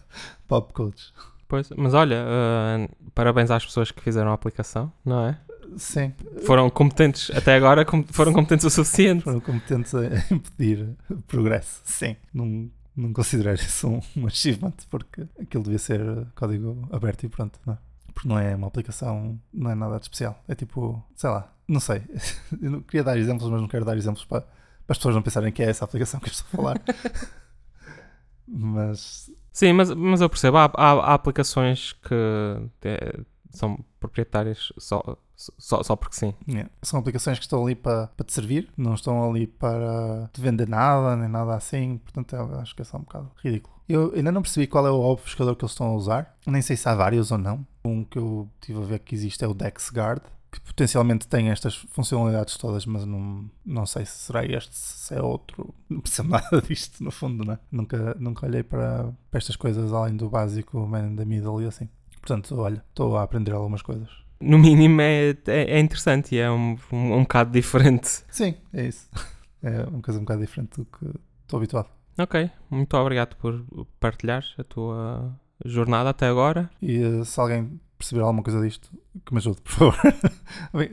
para 0.48 0.58
opcodes. 0.58 1.14
Pois, 1.48 1.70
mas 1.78 1.94
olha, 1.94 2.26
ah, 2.28 2.90
parabéns 3.14 3.52
às 3.52 3.66
pessoas 3.66 3.92
que 3.92 4.02
fizeram 4.02 4.32
a 4.32 4.34
aplicação, 4.34 4.92
não 5.06 5.28
é? 5.28 5.40
Sim, 5.78 6.14
Foram 6.46 6.70
competentes, 6.70 7.30
até 7.32 7.56
agora 7.56 7.84
com- 7.86 8.04
foram 8.04 8.32
competentes 8.34 8.66
o 8.66 8.70
suficiente. 8.70 9.24
foram 9.24 9.40
competentes 9.40 9.94
a 9.96 10.06
impedir 10.34 10.90
o 11.10 11.22
progresso. 11.24 11.82
Sim, 11.84 12.16
não, 12.34 12.70
não 12.96 13.14
considero 13.14 13.54
isso 13.56 13.88
um, 13.88 14.02
um 14.16 14.28
achievement, 14.28 14.74
porque 14.90 15.28
aquilo 15.40 15.64
devia 15.64 15.80
ser 15.80 16.02
código 16.36 16.88
aberto 16.92 17.24
e 17.26 17.30
pronto, 17.30 17.60
não 17.66 17.74
é? 17.74 17.78
Porque 18.14 18.28
não 18.30 18.40
é 18.40 18.56
uma 18.56 18.68
aplicação, 18.68 19.40
não 19.54 19.70
é 19.70 19.76
nada 19.76 19.98
de 19.98 20.04
especial. 20.04 20.44
É 20.48 20.56
tipo, 20.56 21.04
sei 21.16 21.30
lá, 21.30 21.54
não 21.68 21.80
sei. 21.80 22.02
Eu 22.62 22.72
não 22.72 22.82
queria 22.82 23.04
dar 23.04 23.18
exemplos, 23.18 23.48
mas 23.50 23.62
não 23.62 23.68
quero 23.68 23.86
dar 23.86 23.96
exemplos 23.98 24.26
para, 24.26 24.42
para 24.42 24.50
as 24.90 24.98
pessoas 24.98 25.14
não 25.16 25.22
pensarem 25.22 25.52
que 25.52 25.62
é 25.62 25.70
essa 25.70 25.86
aplicação 25.86 26.20
que 26.20 26.28
eu 26.30 26.32
estou 26.32 26.48
a 26.54 26.64
falar. 26.64 26.82
mas 28.48 29.30
Sim, 29.52 29.74
mas, 29.74 29.92
mas 29.94 30.22
eu 30.22 30.30
percebo, 30.30 30.58
há, 30.58 30.66
há- 30.76 30.92
há 30.92 31.14
aplicações 31.16 31.94
que 31.94 32.16
são 33.52 33.80
proprietárias 34.00 34.72
só, 34.78 35.18
só, 35.36 35.84
só 35.84 35.96
porque 35.96 36.16
sim. 36.16 36.34
Yeah. 36.48 36.70
São 36.82 37.00
aplicações 37.00 37.38
que 37.38 37.46
estão 37.46 37.64
ali 37.64 37.76
para, 37.76 38.08
para 38.08 38.26
te 38.26 38.34
servir, 38.34 38.70
não 38.78 38.94
estão 38.94 39.30
ali 39.30 39.48
para 39.48 40.30
te 40.34 40.42
vender 40.42 40.68
nada, 40.68 41.16
nem 41.16 41.30
nada 41.30 41.56
assim, 41.56 41.98
portanto 41.98 42.36
eu 42.36 42.60
acho 42.60 42.76
que 42.76 42.82
é 42.82 42.86
só 42.86 42.98
um 42.98 43.02
bocado 43.02 43.32
ridículo. 43.44 43.76
Eu 43.88 44.14
ainda 44.14 44.32
não 44.32 44.42
percebi 44.42 44.68
qual 44.68 44.86
é 44.86 44.92
o 44.92 45.00
obfuscador 45.00 45.56
que 45.56 45.64
eles 45.64 45.72
estão 45.72 45.88
a 45.88 45.96
usar, 45.96 46.36
nem 46.46 46.62
sei 46.62 46.76
se 46.76 46.88
há 46.90 46.96
vários 46.96 47.32
ou 47.32 47.38
não. 47.38 47.66
Um 47.86 48.04
que 48.04 48.18
eu 48.18 48.50
tive 48.60 48.80
a 48.82 48.86
ver 48.86 49.00
que 49.00 49.16
existe 49.16 49.44
é 49.46 49.48
o 49.48 49.54
DexGuard, 49.54 50.22
que 50.52 50.60
potencialmente 50.62 51.28
tem 51.28 51.50
estas 51.50 51.76
funcionalidades 51.76 52.58
todas, 52.58 52.86
mas 52.86 53.06
não, 53.06 53.50
não 53.66 53.86
sei 53.86 54.06
se 54.06 54.18
será 54.18 54.46
este, 54.46 54.76
se 54.76 55.14
é 55.14 55.22
outro. 55.22 55.74
Não 55.90 56.02
percebo 56.02 56.30
nada 56.32 56.62
disto, 56.62 57.04
no 57.04 57.12
fundo, 57.12 57.46
né? 57.46 57.60
Nunca, 57.72 58.16
nunca 58.20 58.46
olhei 58.46 58.64
para, 58.64 59.14
para 59.30 59.38
estas 59.38 59.56
coisas 59.56 59.92
além 59.94 60.16
do 60.16 60.30
básico, 60.30 60.86
man 60.86 61.08
in 61.08 61.16
the 61.16 61.26
middle 61.26 61.62
e 61.62 61.66
assim. 61.66 61.88
Portanto, 62.28 62.60
olha, 62.60 62.84
estou 62.90 63.16
a 63.16 63.24
aprender 63.24 63.54
algumas 63.54 63.82
coisas. 63.82 64.10
No 64.42 64.60
mínimo 64.60 65.00
é, 65.00 65.30
é, 65.48 65.78
é 65.78 65.80
interessante 65.80 66.36
e 66.36 66.40
é 66.40 66.52
um, 66.52 66.78
um, 66.92 67.14
um 67.14 67.22
bocado 67.22 67.52
diferente. 67.52 68.22
Sim, 68.30 68.56
é 68.74 68.88
isso. 68.88 69.10
É 69.64 69.84
uma 69.86 70.04
coisa 70.04 70.20
um 70.20 70.24
bocado 70.24 70.42
diferente 70.42 70.78
do 70.78 70.86
que 70.86 71.06
estou 71.42 71.58
habituado. 71.58 71.90
Ok, 72.16 72.50
muito 72.70 72.96
obrigado 72.96 73.36
por 73.38 73.66
partilhar 74.00 74.46
a 74.56 74.64
tua 74.64 75.36
jornada 75.66 76.12
até 76.12 76.28
agora. 76.28 76.70
E 76.80 77.02
eh, 77.02 77.26
se 77.26 77.40
alguém 77.40 77.80
perceber 77.98 78.22
alguma 78.22 78.44
coisa 78.44 78.62
disto, 78.62 78.88
que 79.26 79.34
me 79.34 79.40
ajude, 79.40 79.60
por 79.62 79.72
favor. 79.72 79.98
Bem, 80.72 80.92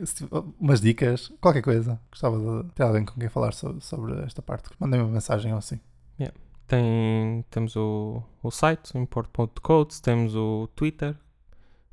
umas 0.59 0.81
dicas, 0.81 1.31
qualquer 1.39 1.61
coisa. 1.61 2.01
Gostava 2.09 2.63
de 2.63 2.71
ter 2.71 2.81
alguém 2.81 3.05
com 3.05 3.19
quem 3.19 3.29
falar 3.29 3.53
sobre, 3.53 3.81
sobre 3.81 4.19
esta 4.23 4.41
parte. 4.41 4.67
Mandem 4.79 4.99
uma 4.99 5.11
mensagem 5.11 5.51
ou 5.51 5.59
assim. 5.59 5.79
Tem, 6.67 7.45
temos 7.51 7.75
o, 7.75 8.23
o 8.41 8.49
site, 8.49 8.97
import.codes, 8.97 9.99
temos 9.99 10.35
o 10.35 10.67
Twitter, 10.75 11.15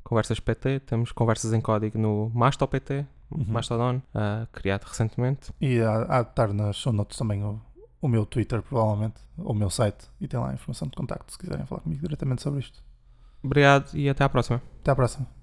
Conversas 0.03 0.39
PT, 0.39 0.81
temos 0.81 1.11
conversas 1.11 1.53
em 1.53 1.61
código 1.61 1.97
no 1.97 2.29
Masto 2.33 2.67
PT, 2.67 3.05
Uhum. 3.33 3.45
Mastodon, 3.47 4.01
ah, 4.13 4.47
criado 4.51 4.83
recentemente. 4.83 5.51
E 5.59 5.79
há, 5.81 6.19
há 6.19 6.21
de 6.21 6.29
estar 6.29 6.53
nas 6.53 6.75
show 6.75 6.93
notes 6.93 7.17
também 7.17 7.43
o, 7.43 7.59
o 8.01 8.07
meu 8.07 8.25
Twitter, 8.25 8.61
provavelmente, 8.61 9.15
ou 9.37 9.51
o 9.51 9.55
meu 9.55 9.69
site, 9.69 10.07
e 10.21 10.27
tem 10.27 10.39
lá 10.39 10.51
a 10.51 10.53
informação 10.53 10.87
de 10.87 10.95
contacto 10.95 11.31
se 11.31 11.37
quiserem 11.37 11.65
falar 11.65 11.81
comigo 11.81 12.01
diretamente 12.01 12.41
sobre 12.41 12.59
isto. 12.59 12.83
Obrigado 13.43 13.89
e 13.93 14.07
até 14.07 14.23
à 14.23 14.29
próxima. 14.29 14.61
Até 14.81 14.91
à 14.91 14.95
próxima. 14.95 15.27